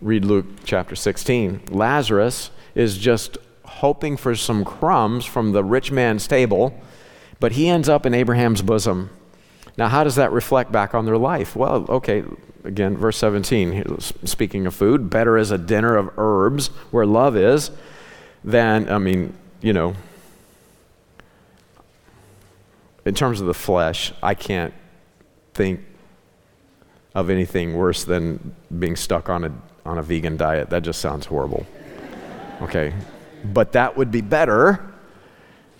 Read 0.00 0.24
Luke 0.24 0.46
chapter 0.64 0.96
16. 0.96 1.60
Lazarus 1.70 2.50
is 2.74 2.98
just 2.98 3.38
hoping 3.64 4.16
for 4.16 4.34
some 4.34 4.64
crumbs 4.64 5.24
from 5.24 5.52
the 5.52 5.62
rich 5.62 5.92
man's 5.92 6.26
table, 6.26 6.76
but 7.38 7.52
he 7.52 7.68
ends 7.68 7.88
up 7.88 8.04
in 8.04 8.12
Abraham's 8.12 8.60
bosom. 8.60 9.10
Now, 9.76 9.86
how 9.86 10.02
does 10.02 10.16
that 10.16 10.32
reflect 10.32 10.72
back 10.72 10.92
on 10.92 11.04
their 11.04 11.18
life? 11.18 11.54
Well, 11.54 11.86
okay, 11.88 12.24
again, 12.64 12.96
verse 12.96 13.16
17, 13.18 14.00
speaking 14.24 14.66
of 14.66 14.74
food, 14.74 15.08
better 15.08 15.38
is 15.38 15.52
a 15.52 15.58
dinner 15.58 15.96
of 15.96 16.10
herbs 16.18 16.66
where 16.90 17.06
love 17.06 17.36
is 17.36 17.70
than, 18.42 18.90
I 18.90 18.98
mean, 18.98 19.34
you 19.60 19.72
know, 19.72 19.94
in 23.08 23.14
terms 23.14 23.40
of 23.40 23.46
the 23.46 23.54
flesh, 23.54 24.12
I 24.22 24.34
can't 24.34 24.74
think 25.54 25.80
of 27.14 27.30
anything 27.30 27.74
worse 27.74 28.04
than 28.04 28.54
being 28.78 28.96
stuck 28.96 29.30
on 29.30 29.44
a, 29.44 29.52
on 29.86 29.96
a 29.96 30.02
vegan 30.02 30.36
diet. 30.36 30.68
That 30.68 30.82
just 30.82 31.00
sounds 31.00 31.24
horrible. 31.24 31.66
Okay. 32.60 32.92
But 33.42 33.72
that 33.72 33.96
would 33.96 34.10
be 34.10 34.20
better 34.20 34.92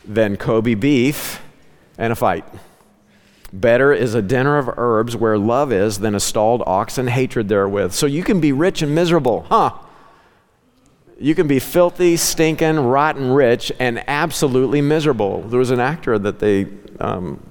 than 0.06 0.38
Kobe 0.38 0.72
beef 0.72 1.42
and 1.98 2.14
a 2.14 2.16
fight. 2.16 2.46
Better 3.52 3.92
is 3.92 4.14
a 4.14 4.22
dinner 4.22 4.56
of 4.56 4.70
herbs 4.78 5.14
where 5.14 5.36
love 5.36 5.70
is 5.70 5.98
than 5.98 6.14
a 6.14 6.20
stalled 6.20 6.62
ox 6.66 6.96
and 6.96 7.10
hatred 7.10 7.48
therewith. 7.48 7.92
So 7.92 8.06
you 8.06 8.22
can 8.22 8.40
be 8.40 8.52
rich 8.52 8.80
and 8.80 8.94
miserable, 8.94 9.42
huh? 9.50 9.72
You 11.20 11.34
can 11.34 11.48
be 11.48 11.58
filthy, 11.58 12.16
stinking, 12.16 12.78
rotten 12.78 13.32
rich 13.32 13.72
and 13.80 14.04
absolutely 14.08 14.80
miserable. 14.80 15.42
There 15.42 15.58
was 15.58 15.72
an 15.72 15.80
actor 15.80 16.16
that 16.16 16.38
they 16.38 16.66
um, 17.00 17.42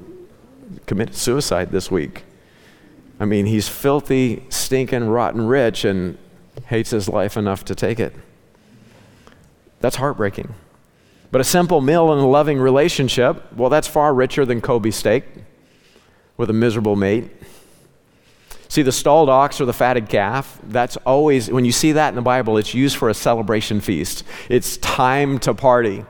committed 0.85 1.15
suicide 1.15 1.71
this 1.71 1.91
week. 1.91 2.23
I 3.19 3.25
mean, 3.25 3.45
he's 3.45 3.67
filthy, 3.67 4.45
stinking, 4.49 5.09
rotten 5.09 5.47
rich 5.47 5.83
and 5.83 6.17
hates 6.67 6.91
his 6.91 7.09
life 7.09 7.35
enough 7.35 7.65
to 7.65 7.75
take 7.75 7.99
it. 7.99 8.13
That's 9.81 9.97
heartbreaking. 9.97 10.53
But 11.29 11.41
a 11.41 11.43
simple 11.43 11.81
meal 11.81 12.13
and 12.13 12.21
a 12.21 12.25
loving 12.25 12.59
relationship, 12.59 13.51
well, 13.53 13.69
that's 13.69 13.87
far 13.87 14.13
richer 14.13 14.45
than 14.45 14.61
Kobe 14.61 14.91
steak 14.91 15.25
with 16.37 16.49
a 16.49 16.53
miserable 16.53 16.95
mate. 16.95 17.31
See, 18.69 18.81
the 18.81 18.91
stalled 18.91 19.29
ox 19.29 19.61
or 19.61 19.65
the 19.65 19.73
fatted 19.73 20.09
calf, 20.09 20.59
that's 20.63 20.97
always, 20.97 21.49
when 21.49 21.65
you 21.65 21.71
see 21.71 21.93
that 21.93 22.09
in 22.09 22.15
the 22.15 22.21
Bible, 22.21 22.57
it's 22.57 22.73
used 22.73 22.97
for 22.97 23.09
a 23.09 23.13
celebration 23.13 23.79
feast. 23.79 24.23
It's 24.49 24.77
time 24.77 25.39
to 25.39 25.53
party. 25.53 26.05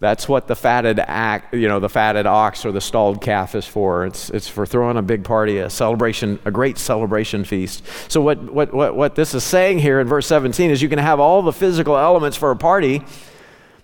That's 0.00 0.26
what 0.26 0.48
the 0.48 0.56
fatted 0.56 0.98
act, 0.98 1.52
you 1.52 1.68
know, 1.68 1.78
the 1.78 1.90
fatted 1.90 2.24
ox 2.24 2.64
or 2.64 2.72
the 2.72 2.80
stalled 2.80 3.20
calf 3.20 3.54
is 3.54 3.66
for. 3.66 4.06
It's, 4.06 4.30
it's 4.30 4.48
for 4.48 4.64
throwing 4.64 4.96
a 4.96 5.02
big 5.02 5.24
party, 5.24 5.58
a 5.58 5.68
celebration, 5.68 6.38
a 6.46 6.50
great 6.50 6.78
celebration 6.78 7.44
feast. 7.44 7.84
So 8.08 8.22
what, 8.22 8.42
what, 8.50 8.72
what, 8.72 8.96
what 8.96 9.14
this 9.14 9.34
is 9.34 9.44
saying 9.44 9.80
here 9.80 10.00
in 10.00 10.08
verse 10.08 10.26
17 10.26 10.70
is 10.70 10.80
you 10.80 10.88
can 10.88 10.98
have 10.98 11.20
all 11.20 11.42
the 11.42 11.52
physical 11.52 11.98
elements 11.98 12.38
for 12.38 12.50
a 12.50 12.56
party, 12.56 13.02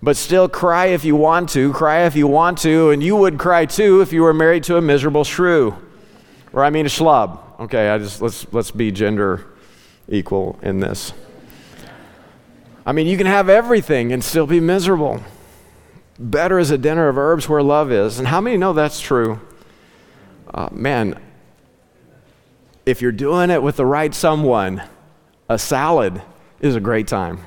but 0.03 0.17
still 0.17 0.49
cry 0.49 0.87
if 0.87 1.05
you 1.05 1.17
want 1.17 1.51
to, 1.51 1.71
cry 1.75 2.07
if 2.07 2.17
you 2.17 2.27
want 2.27 2.59
to, 2.59 2.91
and 2.91 3.03
you 3.03 3.15
would 3.15 3.37
cry 3.39 3.67
too 3.67 4.01
if 4.01 4.11
you 4.11 4.23
were 4.23 4.33
married 4.33 4.65
to 4.65 4.79
a 4.79 4.81
miserable 4.81 5.25
shrew. 5.25 5.77
Or 6.55 6.65
I 6.65 6.71
mean 6.71 6.87
a 6.87 6.89
schlub. 6.89 7.41
Okay, 7.59 7.89
I 7.89 7.97
just 7.99 8.21
let's 8.21 8.47
let's 8.53 8.71
be 8.71 8.91
gender 8.93 9.47
equal 10.09 10.59
in 10.63 10.81
this. 10.81 11.13
I 12.85 12.93
mean, 12.93 13.07
you 13.07 13.17
can 13.17 13.27
have 13.27 13.49
everything 13.49 14.13
and 14.13 14.23
still 14.23 14.47
be 14.47 14.61
miserable. 14.61 15.23
Better 16.19 16.59
is 16.59 16.71
a 16.71 16.79
dinner 16.79 17.09
of 17.09 17.19
herbs 17.19 17.49
where 17.49 17.63
love 17.63 17.91
is. 17.91 18.19
And 18.19 18.29
how 18.29 18.41
many 18.41 18.57
know 18.57 18.73
that's 18.73 19.01
true? 19.01 19.41
Uh, 20.53 20.69
man, 20.71 21.21
if 22.85 23.03
you're 23.03 23.11
doing 23.11 23.51
it 23.51 23.63
with 23.63 23.77
the 23.77 23.87
right 23.87 24.15
someone, 24.15 24.83
a 25.49 25.59
salad 25.59 26.23
is 26.61 26.77
a 26.77 26.81
great 26.81 27.09
time. 27.09 27.41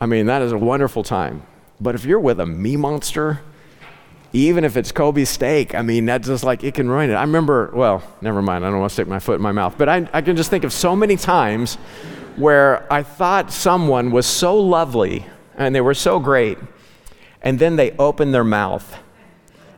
I 0.00 0.06
mean, 0.06 0.26
that 0.26 0.42
is 0.42 0.52
a 0.52 0.58
wonderful 0.58 1.02
time. 1.02 1.42
But 1.80 1.94
if 1.94 2.04
you're 2.04 2.20
with 2.20 2.40
a 2.40 2.46
me 2.46 2.76
monster, 2.76 3.40
even 4.32 4.64
if 4.64 4.76
it's 4.76 4.92
Kobe 4.92 5.24
steak, 5.24 5.74
I 5.74 5.82
mean, 5.82 6.06
that's 6.06 6.28
just 6.28 6.44
like 6.44 6.62
it 6.62 6.74
can 6.74 6.88
ruin 6.88 7.10
it. 7.10 7.14
I 7.14 7.22
remember, 7.22 7.70
well, 7.74 8.02
never 8.20 8.40
mind, 8.40 8.64
I 8.64 8.70
don't 8.70 8.78
want 8.78 8.90
to 8.90 8.94
stick 8.94 9.08
my 9.08 9.18
foot 9.18 9.36
in 9.36 9.42
my 9.42 9.52
mouth, 9.52 9.76
but 9.76 9.88
I, 9.88 10.08
I 10.12 10.22
can 10.22 10.36
just 10.36 10.50
think 10.50 10.64
of 10.64 10.72
so 10.72 10.94
many 10.94 11.16
times 11.16 11.76
where 12.36 12.90
I 12.92 13.02
thought 13.02 13.52
someone 13.52 14.10
was 14.10 14.26
so 14.26 14.56
lovely 14.56 15.26
and 15.56 15.74
they 15.74 15.80
were 15.80 15.94
so 15.94 16.20
great 16.20 16.58
and 17.42 17.58
then 17.58 17.76
they 17.76 17.90
opened 17.92 18.32
their 18.32 18.44
mouth 18.44 18.96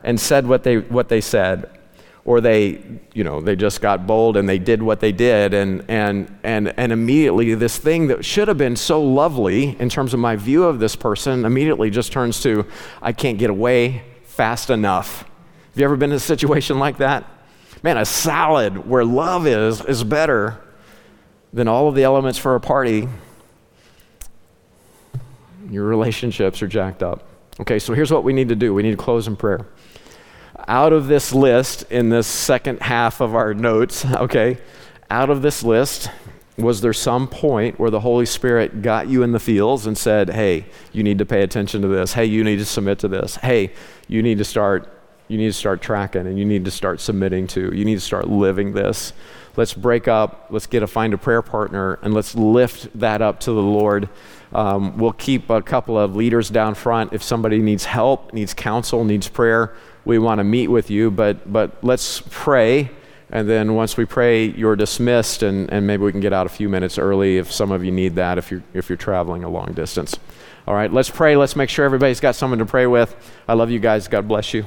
and 0.03 0.19
said 0.19 0.45
what 0.45 0.63
they, 0.63 0.77
what 0.77 1.09
they 1.09 1.21
said 1.21 1.69
or 2.25 2.39
they 2.39 2.81
you 3.13 3.23
know 3.23 3.41
they 3.41 3.55
just 3.55 3.81
got 3.81 4.07
bold 4.07 4.37
and 4.37 4.47
they 4.47 4.57
did 4.57 4.81
what 4.81 4.99
they 4.99 5.11
did 5.11 5.53
and 5.53 5.83
and 5.89 6.33
and 6.43 6.73
and 6.77 6.91
immediately 6.91 7.53
this 7.53 7.77
thing 7.77 8.07
that 8.07 8.23
should 8.23 8.47
have 8.47 8.57
been 8.57 8.75
so 8.75 9.03
lovely 9.03 9.77
in 9.79 9.89
terms 9.89 10.13
of 10.13 10.19
my 10.21 10.35
view 10.35 10.63
of 10.63 10.79
this 10.79 10.95
person 10.95 11.43
immediately 11.43 11.89
just 11.89 12.13
turns 12.13 12.41
to 12.41 12.65
i 13.01 13.11
can't 13.11 13.37
get 13.37 13.49
away 13.49 14.01
fast 14.33 14.71
enough. 14.71 15.19
Have 15.19 15.79
you 15.79 15.85
ever 15.85 15.95
been 15.95 16.09
in 16.09 16.17
a 16.17 16.19
situation 16.19 16.79
like 16.79 16.97
that? 16.97 17.23
Man 17.83 17.97
a 17.97 18.05
salad 18.05 18.89
where 18.89 19.05
love 19.05 19.45
is 19.45 19.83
is 19.85 20.03
better 20.03 20.59
than 21.51 21.67
all 21.67 21.87
of 21.87 21.93
the 21.93 22.03
elements 22.03 22.39
for 22.39 22.55
a 22.55 22.59
party. 22.59 23.07
Your 25.69 25.83
relationships 25.83 26.63
are 26.63 26.67
jacked 26.67 27.03
up. 27.03 27.27
Okay, 27.59 27.77
so 27.77 27.93
here's 27.93 28.11
what 28.11 28.23
we 28.23 28.33
need 28.33 28.49
to 28.49 28.55
do. 28.55 28.73
We 28.73 28.81
need 28.81 28.91
to 28.91 28.97
close 28.97 29.27
in 29.27 29.35
prayer. 29.35 29.67
Out 30.67 30.93
of 30.93 31.07
this 31.07 31.31
list, 31.31 31.83
in 31.91 32.09
this 32.09 32.25
second 32.25 32.81
half 32.81 33.21
of 33.21 33.35
our 33.35 33.53
notes, 33.53 34.03
okay, 34.15 34.57
out 35.11 35.29
of 35.29 35.43
this 35.43 35.61
list, 35.61 36.09
was 36.57 36.81
there 36.81 36.93
some 36.93 37.27
point 37.27 37.79
where 37.79 37.89
the 37.89 37.99
Holy 37.99 38.25
Spirit 38.25 38.81
got 38.81 39.07
you 39.07 39.23
in 39.23 39.31
the 39.31 39.39
fields 39.39 39.87
and 39.87 39.97
said, 39.97 40.29
hey, 40.29 40.65
you 40.91 41.01
need 41.01 41.17
to 41.17 41.25
pay 41.25 41.41
attention 41.41 41.81
to 41.81 41.87
this? 41.87 42.13
Hey, 42.13 42.25
you 42.25 42.43
need 42.43 42.59
to 42.59 42.65
submit 42.65 42.99
to 42.99 43.07
this. 43.07 43.37
Hey, 43.37 43.73
you 44.07 44.21
need 44.21 44.37
to 44.37 44.45
start 44.45 44.89
you 45.29 45.37
need 45.37 45.47
to 45.47 45.53
start 45.53 45.81
tracking 45.81 46.27
and 46.27 46.37
you 46.37 46.45
need 46.45 46.65
to 46.65 46.69
start 46.71 46.99
submitting 46.99 47.47
to. 47.47 47.73
You 47.73 47.85
need 47.85 47.95
to 47.95 48.01
start 48.01 48.27
living 48.27 48.73
this. 48.73 49.13
Let's 49.55 49.73
break 49.73 50.07
up. 50.07 50.47
Let's 50.49 50.67
get 50.67 50.83
a 50.83 50.87
find 50.87 51.13
a 51.13 51.17
prayer 51.17 51.41
partner 51.41 51.97
and 52.01 52.13
let's 52.13 52.35
lift 52.35 52.89
that 52.99 53.21
up 53.21 53.39
to 53.41 53.51
the 53.51 53.61
Lord. 53.61 54.09
Um, 54.51 54.97
we'll 54.97 55.13
keep 55.13 55.49
a 55.49 55.61
couple 55.61 55.97
of 55.97 56.15
leaders 56.15 56.49
down 56.49 56.75
front. 56.75 57.13
If 57.13 57.23
somebody 57.23 57.59
needs 57.59 57.85
help, 57.85 58.33
needs 58.33 58.53
counsel, 58.53 59.03
needs 59.03 59.27
prayer, 59.27 59.73
we 60.05 60.19
want 60.19 60.39
to 60.39 60.43
meet 60.43 60.67
with 60.67 60.91
you. 60.91 61.09
But, 61.09 61.51
but 61.51 61.83
let's 61.83 62.21
pray. 62.29 62.91
And 63.33 63.49
then 63.49 63.73
once 63.73 63.97
we 63.97 64.05
pray, 64.05 64.45
you're 64.45 64.75
dismissed, 64.75 65.41
and, 65.41 65.67
and 65.73 65.87
maybe 65.87 66.03
we 66.03 66.11
can 66.11 66.21
get 66.21 66.33
out 66.33 66.45
a 66.45 66.49
few 66.49 66.69
minutes 66.69 66.99
early 66.99 67.39
if 67.39 67.51
some 67.51 67.71
of 67.71 67.83
you 67.83 67.91
need 67.91 68.13
that, 68.15 68.37
if 68.37 68.51
you're, 68.51 68.61
if 68.75 68.89
you're 68.89 68.95
traveling 68.95 69.43
a 69.43 69.49
long 69.49 69.73
distance. 69.73 70.19
All 70.67 70.75
right, 70.75 70.93
let's 70.93 71.09
pray. 71.09 71.35
Let's 71.35 71.55
make 71.55 71.71
sure 71.71 71.83
everybody's 71.83 72.19
got 72.19 72.35
someone 72.35 72.59
to 72.59 72.65
pray 72.65 72.85
with. 72.85 73.15
I 73.47 73.53
love 73.53 73.71
you 73.71 73.79
guys. 73.79 74.07
God 74.07 74.27
bless 74.27 74.53
you. 74.53 74.65